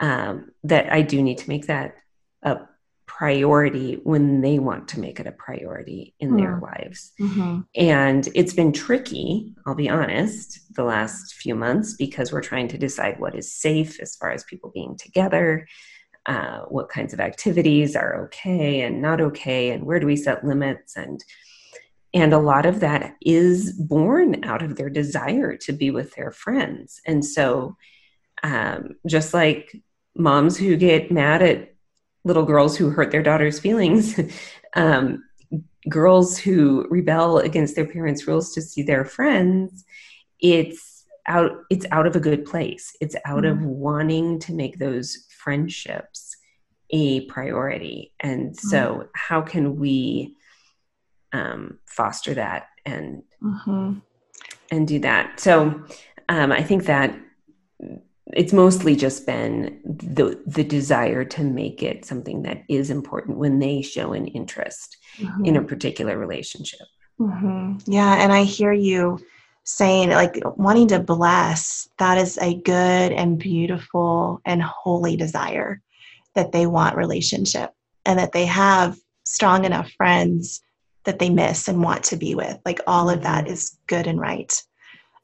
um, 0.00 0.50
that 0.64 0.92
I 0.92 1.02
do 1.02 1.22
need 1.22 1.38
to 1.38 1.48
make 1.48 1.66
that 1.66 1.94
a 2.42 2.60
priority 3.06 3.94
when 4.02 4.42
they 4.42 4.58
want 4.58 4.88
to 4.88 5.00
make 5.00 5.18
it 5.20 5.26
a 5.26 5.32
priority 5.32 6.14
in 6.20 6.32
mm. 6.32 6.38
their 6.38 6.58
lives. 6.60 7.12
Mm-hmm. 7.18 7.60
And 7.74 8.28
it's 8.34 8.52
been 8.52 8.72
tricky, 8.72 9.54
I'll 9.64 9.74
be 9.74 9.88
honest, 9.88 10.74
the 10.74 10.84
last 10.84 11.34
few 11.34 11.54
months 11.54 11.94
because 11.94 12.32
we're 12.32 12.42
trying 12.42 12.68
to 12.68 12.78
decide 12.78 13.18
what 13.18 13.34
is 13.34 13.50
safe 13.50 14.00
as 14.00 14.16
far 14.16 14.32
as 14.32 14.44
people 14.44 14.70
being 14.74 14.96
together, 14.98 15.66
uh, 16.26 16.62
what 16.62 16.90
kinds 16.90 17.14
of 17.14 17.20
activities 17.20 17.96
are 17.96 18.24
okay 18.24 18.82
and 18.82 19.00
not 19.00 19.20
okay, 19.20 19.70
and 19.70 19.84
where 19.84 20.00
do 20.00 20.06
we 20.06 20.16
set 20.16 20.44
limits 20.44 20.96
and 20.96 21.24
and 22.16 22.32
a 22.32 22.38
lot 22.38 22.64
of 22.64 22.80
that 22.80 23.14
is 23.20 23.74
born 23.74 24.42
out 24.42 24.62
of 24.62 24.76
their 24.76 24.88
desire 24.88 25.54
to 25.58 25.72
be 25.72 25.90
with 25.90 26.14
their 26.14 26.32
friends. 26.32 26.98
And 27.06 27.22
so, 27.22 27.76
um, 28.42 28.96
just 29.06 29.34
like 29.34 29.76
moms 30.16 30.56
who 30.56 30.78
get 30.78 31.10
mad 31.10 31.42
at 31.42 31.74
little 32.24 32.44
girls 32.46 32.74
who 32.74 32.88
hurt 32.88 33.10
their 33.10 33.22
daughter's 33.22 33.60
feelings, 33.60 34.18
um, 34.74 35.24
girls 35.90 36.38
who 36.38 36.86
rebel 36.88 37.38
against 37.38 37.76
their 37.76 37.86
parents' 37.86 38.26
rules 38.26 38.54
to 38.54 38.62
see 38.62 38.82
their 38.82 39.04
friends, 39.04 39.84
it's 40.40 41.04
out 41.26 41.50
it's 41.68 41.84
out 41.90 42.06
of 42.06 42.16
a 42.16 42.20
good 42.20 42.46
place. 42.46 42.96
It's 42.98 43.16
out 43.26 43.42
mm-hmm. 43.42 43.62
of 43.62 43.66
wanting 43.66 44.38
to 44.40 44.54
make 44.54 44.78
those 44.78 45.26
friendships 45.36 46.34
a 46.88 47.26
priority. 47.26 48.14
And 48.20 48.52
mm-hmm. 48.52 48.68
so 48.68 49.08
how 49.14 49.42
can 49.42 49.76
we 49.76 50.35
um, 51.32 51.78
foster 51.86 52.34
that 52.34 52.68
and 52.84 53.22
mm-hmm. 53.42 53.98
and 54.70 54.88
do 54.88 54.98
that? 55.00 55.40
So 55.40 55.84
um, 56.28 56.52
I 56.52 56.62
think 56.62 56.84
that 56.86 57.18
it's 58.32 58.52
mostly 58.52 58.96
just 58.96 59.26
been 59.26 59.80
the 59.84 60.40
the 60.46 60.64
desire 60.64 61.24
to 61.24 61.44
make 61.44 61.82
it 61.82 62.04
something 62.04 62.42
that 62.42 62.64
is 62.68 62.90
important 62.90 63.38
when 63.38 63.58
they 63.58 63.82
show 63.82 64.12
an 64.12 64.26
interest 64.26 64.96
mm-hmm. 65.18 65.44
in 65.44 65.56
a 65.56 65.62
particular 65.62 66.18
relationship 66.18 66.86
mm-hmm. 67.20 67.76
yeah 67.86 68.14
and 68.22 68.32
i 68.32 68.42
hear 68.42 68.72
you 68.72 69.18
saying 69.64 70.10
like 70.10 70.40
wanting 70.56 70.88
to 70.88 70.98
bless 70.98 71.88
that 71.98 72.18
is 72.18 72.38
a 72.38 72.60
good 72.62 73.12
and 73.12 73.38
beautiful 73.38 74.40
and 74.44 74.62
holy 74.62 75.16
desire 75.16 75.80
that 76.34 76.52
they 76.52 76.66
want 76.66 76.96
relationship 76.96 77.72
and 78.04 78.18
that 78.18 78.32
they 78.32 78.46
have 78.46 78.96
strong 79.24 79.64
enough 79.64 79.90
friends 79.92 80.62
that 81.06 81.18
they 81.18 81.30
miss 81.30 81.68
and 81.68 81.82
want 81.82 82.04
to 82.04 82.16
be 82.16 82.34
with 82.34 82.58
like 82.66 82.80
all 82.86 83.08
of 83.08 83.22
that 83.22 83.46
mm-hmm. 83.46 83.76
good 83.86 84.06
and 84.06 84.20
right 84.20 84.62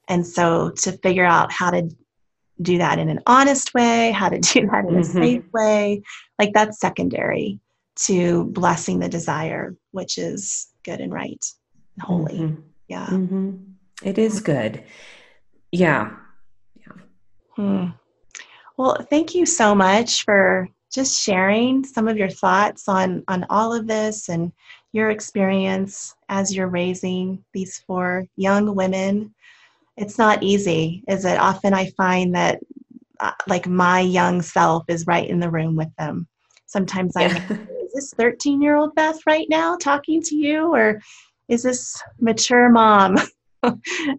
and 0.09 0.27
so 0.27 0.71
to 0.71 0.93
figure 0.99 1.25
out 1.25 1.53
how 1.53 1.71
to 1.71 1.89
do 2.61 2.79
that 2.79 2.99
in 2.99 3.09
an 3.09 3.21
honest 3.27 3.75
way, 3.75 4.11
how 4.13 4.29
to 4.29 4.39
do 4.41 4.67
that 4.67 4.85
in 4.85 4.97
a 4.97 5.01
mm-hmm. 5.01 5.19
safe 5.19 5.45
way. 5.53 6.03
Like 6.39 6.53
that's 6.53 6.81
secondary 6.81 7.61
to 8.07 8.45
blessing 8.47 8.99
the 8.99 9.09
desire, 9.09 9.77
which 9.91 10.19
is 10.19 10.69
good 10.85 11.01
and 11.01 11.13
right 11.13 11.45
and 11.97 12.03
holy. 12.03 12.39
Mm-hmm. 12.39 12.61
Yeah. 12.89 13.07
Mm-hmm. 13.07 13.57
It 14.03 14.19
is 14.19 14.41
good. 14.41 14.83
Yeah. 15.71 16.17
Yeah. 16.75 16.93
Hmm. 17.57 17.87
Well, 18.77 19.07
thank 19.09 19.35
you 19.35 19.47
so 19.47 19.75
much 19.75 20.25
for 20.25 20.69
just 20.93 21.23
sharing 21.23 21.85
some 21.85 22.09
of 22.09 22.19
your 22.19 22.29
thoughts 22.29 22.89
on 22.89 23.23
on 23.29 23.47
all 23.49 23.73
of 23.73 23.87
this 23.87 24.29
and 24.29 24.53
your 24.93 25.11
experience 25.11 26.15
as 26.29 26.55
you're 26.55 26.69
raising 26.69 27.43
these 27.53 27.79
four 27.87 28.27
young 28.37 28.75
women. 28.75 29.35
It's 29.97 30.19
not 30.19 30.43
easy 30.43 31.03
is 31.09 31.25
it? 31.25 31.39
Often 31.39 31.75
i 31.75 31.91
find 31.97 32.35
that 32.35 32.61
uh, 33.21 33.33
like 33.47 33.67
my 33.67 34.01
young 34.01 34.43
self 34.43 34.85
is 34.89 35.07
right 35.07 35.29
in 35.29 35.41
the 35.41 35.51
room 35.51 35.77
with 35.77 35.95
them. 35.97 36.27
Sometimes 36.67 37.17
i'm 37.17 37.31
yeah. 37.31 37.57
is 37.85 37.93
this 37.95 38.15
13 38.17 38.61
year 38.63 38.77
old 38.77 38.95
beth 38.95 39.19
right 39.27 39.47
now 39.49 39.77
talking 39.77 40.23
to 40.23 40.37
you 40.37 40.75
or 40.75 41.01
is 41.49 41.63
this 41.63 42.01
mature 42.21 42.69
mom? 42.69 43.17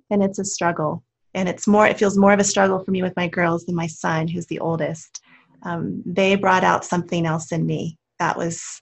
And 0.09 0.23
it's 0.23 0.39
a 0.39 0.45
struggle. 0.45 1.03
And 1.33 1.49
it's 1.49 1.67
more 1.67 1.85
it 1.85 1.99
feels 1.99 2.17
more 2.17 2.31
of 2.31 2.39
a 2.39 2.45
struggle 2.45 2.81
for 2.81 2.91
me 2.91 3.01
with 3.01 3.15
my 3.17 3.27
girls 3.27 3.65
than 3.65 3.75
my 3.75 3.87
son 3.87 4.25
who's 4.25 4.45
the 4.45 4.59
oldest. 4.59 5.21
Um, 5.63 6.01
they 6.05 6.35
brought 6.35 6.63
out 6.63 6.85
something 6.85 7.25
else 7.25 7.51
in 7.51 7.65
me 7.65 7.97
that 8.19 8.37
was 8.37 8.81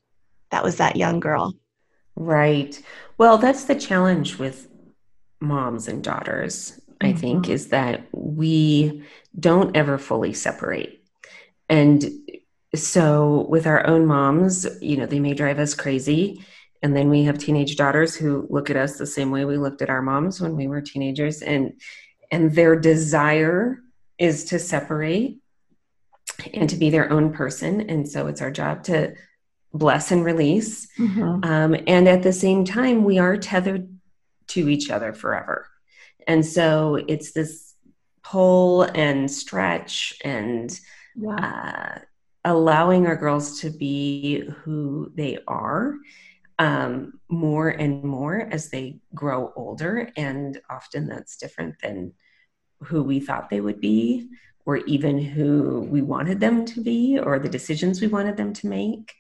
that 0.52 0.64
was 0.64 0.78
that 0.78 0.98
young 0.98 1.20
girl 1.20 1.56
right 2.16 2.82
well 3.18 3.38
that's 3.38 3.66
the 3.66 3.76
challenge 3.76 4.38
with 4.38 4.68
moms 5.40 5.88
and 5.88 6.04
daughters 6.04 6.82
I 7.02 7.14
think, 7.14 7.44
mm-hmm. 7.44 7.52
is 7.52 7.68
that 7.68 8.04
we 8.12 9.04
don't 9.38 9.76
ever 9.76 9.98
fully 9.98 10.34
separate. 10.34 11.04
And 11.68 12.04
so, 12.76 13.48
with 13.50 13.66
our 13.66 13.86
own 13.88 14.06
moms, 14.06 14.68
you 14.82 14.98
know, 14.98 15.06
they 15.06 15.20
may 15.20 15.34
drive 15.34 15.60
us 15.60 15.74
crazy. 15.74 16.46
And 16.84 16.96
then 16.96 17.10
we 17.10 17.24
have 17.24 17.38
teenage 17.38 17.76
daughters 17.76 18.16
who 18.16 18.48
look 18.50 18.70
at 18.70 18.76
us 18.76 18.98
the 18.98 19.06
same 19.06 19.32
way 19.32 19.46
we 19.46 19.58
looked 19.58 19.82
at 19.82 19.90
our 19.90 20.02
moms 20.02 20.40
when 20.40 20.56
we 20.56 20.68
were 20.68 20.82
teenagers. 20.82 21.42
And, 21.42 21.74
and 22.32 22.54
their 22.56 22.80
desire 22.80 23.80
is 24.18 24.46
to 24.46 24.60
separate 24.60 25.40
and 26.54 26.70
to 26.70 26.76
be 26.76 26.90
their 26.90 27.12
own 27.12 27.34
person. 27.34 27.82
And 27.82 28.08
so, 28.08 28.28
it's 28.28 28.42
our 28.42 28.52
job 28.52 28.84
to 28.86 29.16
bless 29.74 30.12
and 30.12 30.24
release. 30.24 30.88
Mm-hmm. 30.98 31.44
Um, 31.44 31.76
and 31.88 32.08
at 32.08 32.24
the 32.24 32.34
same 32.34 32.66
time, 32.66 33.04
we 33.04 33.20
are 33.20 33.38
tethered 33.38 33.88
to 34.48 34.70
each 34.70 34.90
other 34.90 35.14
forever. 35.14 35.68
And 36.28 36.46
so 36.46 36.96
it's 37.08 37.32
this 37.32 37.74
pull 38.24 38.84
and 38.84 39.30
stretch 39.30 40.14
and 40.24 40.78
yeah. 41.16 41.36
uh, 41.36 42.00
allowing 42.46 43.08
our 43.08 43.16
girls 43.16 43.62
to 43.62 43.70
be 43.70 44.42
who 44.64 45.12
they 45.16 45.40
are 45.48 45.96
um, 46.60 47.20
more 47.30 47.70
and 47.70 48.04
more 48.04 48.48
as 48.52 48.70
they 48.70 49.00
grow 49.16 49.52
older. 49.56 50.12
And 50.16 50.60
often 50.70 51.08
that's 51.08 51.38
different 51.38 51.76
than 51.82 52.14
who 52.84 53.04
we 53.04 53.20
thought 53.20 53.50
they 53.50 53.62
would 53.62 53.80
be, 53.80 54.30
or 54.66 54.78
even 54.78 55.18
who 55.20 55.82
we 55.90 56.02
wanted 56.02 56.40
them 56.40 56.66
to 56.66 56.82
be, 56.82 57.18
or 57.18 57.40
the 57.40 57.50
decisions 57.50 58.02
we 58.02 58.08
wanted 58.08 58.38
them 58.38 58.54
to 58.54 58.68
make. 58.68 59.14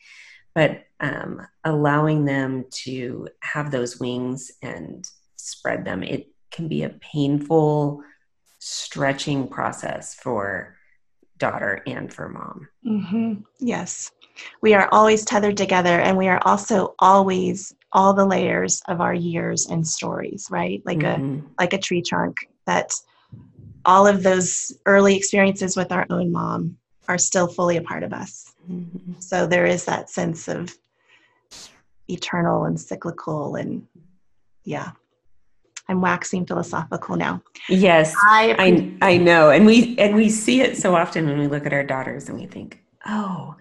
But 0.54 0.84
um, 0.99 1.47
allowing 1.64 2.26
them 2.26 2.66
to 2.84 3.30
have 3.41 3.72
those 3.72 3.99
wings 3.99 4.52
and 4.62 5.06
spread 5.38 5.86
them, 5.86 6.04
it 6.04 6.28
can 6.52 6.68
be 6.68 6.84
a 6.84 6.89
painful, 6.89 8.04
stretching 8.60 9.47
process 9.47 10.14
for 10.14 10.76
daughter 11.38 11.82
and 11.88 12.14
for 12.14 12.30
mom. 12.30 12.68
Mm-hmm. 12.86 13.34
Yes. 13.60 14.12
We 14.62 14.74
are 14.74 14.88
always 14.91 15.26
tethered 15.26 15.58
together, 15.58 15.99
and 15.99 16.18
we 16.18 16.28
are 16.28 16.41
also 16.45 16.95
always 16.99 17.74
all 17.91 18.14
the 18.14 18.26
layers 18.26 18.82
of 18.88 19.02
our 19.02 19.14
years 19.14 19.68
and 19.68 19.86
stories, 19.86 20.47
right? 20.49 20.82
Like 20.86 20.99
mm-hmm. 20.99 21.39
a 21.39 21.62
like 21.62 21.74
a 21.74 21.78
tree 21.78 22.02
trunk 22.02 22.38
that 22.66 22.93
all 23.86 24.08
of 24.08 24.24
those 24.24 24.74
early 24.86 25.16
experiences 25.16 25.76
with 25.76 25.91
our 25.91 26.06
own 26.10 26.32
mom 26.32 26.78
are 27.08 27.18
still 27.18 27.47
fully 27.47 27.78
a 27.78 27.82
part 27.82 28.04
of 28.04 28.14
us. 28.14 28.51
Mm-hmm. 28.70 29.14
So 29.20 29.47
there 29.47 29.66
is 29.66 29.86
that 29.86 30.09
sense 30.09 30.47
of 30.47 30.76
eternal 32.07 32.66
and 32.66 32.80
cyclical 32.80 33.55
and 33.55 33.88
yeah. 34.64 34.91
I'm 35.88 35.99
waxing 35.99 36.45
philosophical 36.45 37.18
now. 37.18 37.41
Yes, 37.68 38.16
I, 38.24 38.55
I, 39.01 39.14
I 39.14 39.18
know, 39.18 39.49
and 39.49 39.66
we 39.66 39.97
and 39.97 40.16
we 40.16 40.30
see 40.30 40.62
it 40.62 40.78
so 40.78 40.95
often 40.95 41.26
when 41.26 41.38
we 41.38 41.47
look 41.47 41.66
at 41.66 41.74
our 41.74 41.84
daughters 41.84 42.30
and 42.30 42.39
we 42.39 42.45
think, 42.45 42.82
oh, 43.05 43.55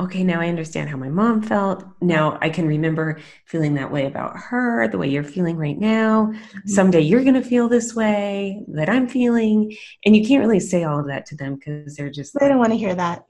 okay, 0.00 0.24
now 0.24 0.40
I 0.40 0.48
understand 0.48 0.88
how 0.88 0.96
my 0.96 1.08
mom 1.08 1.42
felt. 1.42 1.84
Now 2.00 2.38
I 2.40 2.48
can 2.48 2.66
remember 2.66 3.20
feeling 3.44 3.74
that 3.74 3.92
way 3.92 4.06
about 4.06 4.36
her, 4.36 4.88
the 4.88 4.98
way 4.98 5.08
you're 5.08 5.22
feeling 5.24 5.56
right 5.56 5.78
now. 5.78 6.26
Mm-hmm. 6.26 6.68
Someday 6.68 7.00
you're 7.00 7.22
going 7.22 7.34
to 7.34 7.42
feel 7.42 7.68
this 7.68 7.94
way 7.94 8.62
that 8.68 8.88
I'm 8.88 9.08
feeling. 9.08 9.76
And 10.04 10.16
you 10.16 10.26
can't 10.26 10.40
really 10.42 10.60
say 10.60 10.84
all 10.84 11.00
of 11.00 11.06
that 11.08 11.26
to 11.26 11.36
them 11.36 11.56
because 11.56 11.96
they're 11.96 12.10
just. 12.10 12.34
They 12.38 12.48
don't 12.48 12.58
want 12.58 12.72
to 12.72 12.78
hear 12.78 12.94
that. 12.94 13.24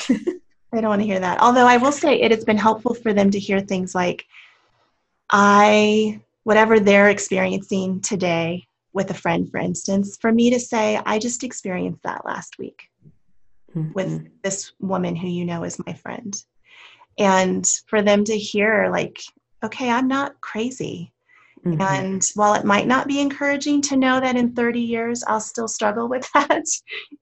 they 0.08 0.80
don't 0.80 0.88
want 0.88 1.02
to 1.02 1.06
hear 1.06 1.20
that. 1.20 1.40
Although 1.40 1.66
I 1.66 1.76
will 1.76 1.92
say 1.92 2.20
it 2.20 2.30
has 2.30 2.44
been 2.44 2.56
helpful 2.56 2.94
for 2.94 3.12
them 3.12 3.30
to 3.30 3.38
hear 3.38 3.60
things 3.60 3.94
like, 3.94 4.26
I, 5.30 6.20
whatever 6.44 6.78
they're 6.78 7.10
experiencing 7.10 8.00
today 8.00 8.66
with 8.92 9.10
a 9.10 9.14
friend, 9.14 9.50
for 9.50 9.58
instance, 9.58 10.16
for 10.20 10.32
me 10.32 10.50
to 10.50 10.60
say, 10.60 11.00
I 11.04 11.18
just 11.18 11.44
experienced 11.44 12.02
that 12.04 12.24
last 12.24 12.58
week 12.58 12.88
mm-hmm. 13.74 13.92
with 13.92 14.28
this 14.42 14.72
woman 14.80 15.16
who 15.16 15.28
you 15.28 15.44
know 15.44 15.64
is 15.64 15.80
my 15.86 15.92
friend. 15.92 16.34
And 17.18 17.66
for 17.88 18.02
them 18.02 18.24
to 18.24 18.36
hear, 18.36 18.88
like, 18.90 19.20
okay, 19.64 19.90
I'm 19.90 20.08
not 20.08 20.40
crazy. 20.40 21.12
Mm-hmm. 21.66 21.82
And 21.82 22.22
while 22.34 22.54
it 22.54 22.64
might 22.64 22.86
not 22.86 23.08
be 23.08 23.20
encouraging 23.20 23.82
to 23.82 23.96
know 23.96 24.20
that 24.20 24.36
in 24.36 24.54
30 24.54 24.80
years 24.80 25.24
I'll 25.26 25.40
still 25.40 25.68
struggle 25.68 26.08
with 26.08 26.30
that, 26.34 26.64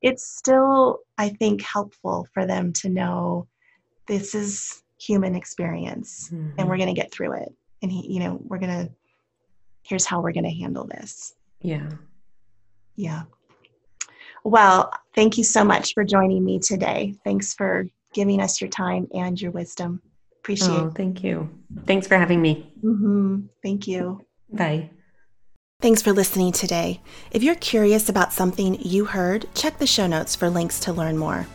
it's 0.02 0.36
still, 0.36 1.00
I 1.18 1.30
think, 1.30 1.62
helpful 1.62 2.26
for 2.32 2.46
them 2.46 2.72
to 2.74 2.88
know 2.88 3.48
this 4.06 4.34
is 4.34 4.82
human 5.00 5.34
experience 5.34 6.30
mm-hmm. 6.32 6.50
and 6.58 6.68
we're 6.68 6.76
going 6.76 6.94
to 6.94 7.00
get 7.00 7.12
through 7.12 7.32
it. 7.34 7.52
And, 7.82 7.90
he, 7.90 8.12
you 8.12 8.20
know, 8.20 8.40
we're 8.44 8.58
going 8.58 8.86
to, 8.86 8.92
here's 9.82 10.06
how 10.06 10.20
we're 10.20 10.32
going 10.32 10.44
to 10.44 10.50
handle 10.50 10.86
this. 10.86 11.34
Yeah. 11.60 11.90
Yeah. 12.96 13.22
Well, 14.44 14.92
thank 15.14 15.38
you 15.38 15.44
so 15.44 15.64
much 15.64 15.94
for 15.94 16.04
joining 16.04 16.44
me 16.44 16.58
today. 16.58 17.14
Thanks 17.24 17.54
for 17.54 17.86
giving 18.12 18.40
us 18.40 18.60
your 18.60 18.70
time 18.70 19.08
and 19.14 19.40
your 19.40 19.50
wisdom. 19.50 20.00
Appreciate 20.38 20.78
oh, 20.78 20.86
it. 20.88 20.94
Thank 20.94 21.24
you. 21.24 21.48
Thanks 21.86 22.06
for 22.06 22.18
having 22.18 22.42
me. 22.42 22.70
Mm-hmm. 22.82 23.46
Thank 23.62 23.88
you. 23.88 24.20
Bye. 24.52 24.90
Thanks 25.80 26.00
for 26.00 26.12
listening 26.12 26.52
today. 26.52 27.00
If 27.30 27.42
you're 27.42 27.56
curious 27.56 28.08
about 28.08 28.32
something 28.32 28.80
you 28.80 29.04
heard, 29.04 29.46
check 29.54 29.78
the 29.78 29.86
show 29.86 30.06
notes 30.06 30.34
for 30.34 30.48
links 30.48 30.80
to 30.80 30.92
learn 30.92 31.18
more. 31.18 31.46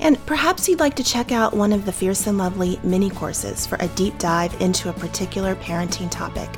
And 0.00 0.24
perhaps 0.26 0.68
you'd 0.68 0.80
like 0.80 0.96
to 0.96 1.04
check 1.04 1.32
out 1.32 1.56
one 1.56 1.72
of 1.72 1.84
the 1.84 1.92
Fierce 1.92 2.26
and 2.26 2.36
Lovely 2.36 2.80
mini 2.82 3.10
courses 3.10 3.66
for 3.66 3.76
a 3.80 3.88
deep 3.88 4.18
dive 4.18 4.60
into 4.60 4.88
a 4.88 4.94
particular 4.94 5.54
parenting 5.56 6.10
topic. 6.10 6.50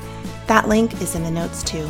That 0.47 0.67
link 0.67 1.01
is 1.01 1.15
in 1.15 1.23
the 1.23 1.31
notes 1.31 1.63
too. 1.63 1.87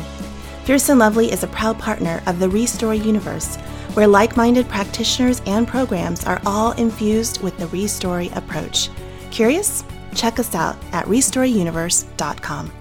Fierce 0.64 0.88
and 0.90 0.98
Lovely 0.98 1.32
is 1.32 1.42
a 1.42 1.48
proud 1.48 1.78
partner 1.78 2.22
of 2.26 2.38
the 2.38 2.48
Restory 2.48 3.02
Universe 3.02 3.56
where 3.94 4.06
like 4.06 4.36
minded 4.36 4.68
practitioners 4.68 5.42
and 5.46 5.66
programs 5.66 6.24
are 6.24 6.40
all 6.46 6.72
infused 6.72 7.42
with 7.42 7.56
the 7.58 7.66
Restory 7.66 8.34
approach. 8.36 8.88
Curious? 9.30 9.84
Check 10.14 10.38
us 10.38 10.54
out 10.54 10.76
at 10.92 11.06
restoryuniverse.com. 11.06 12.72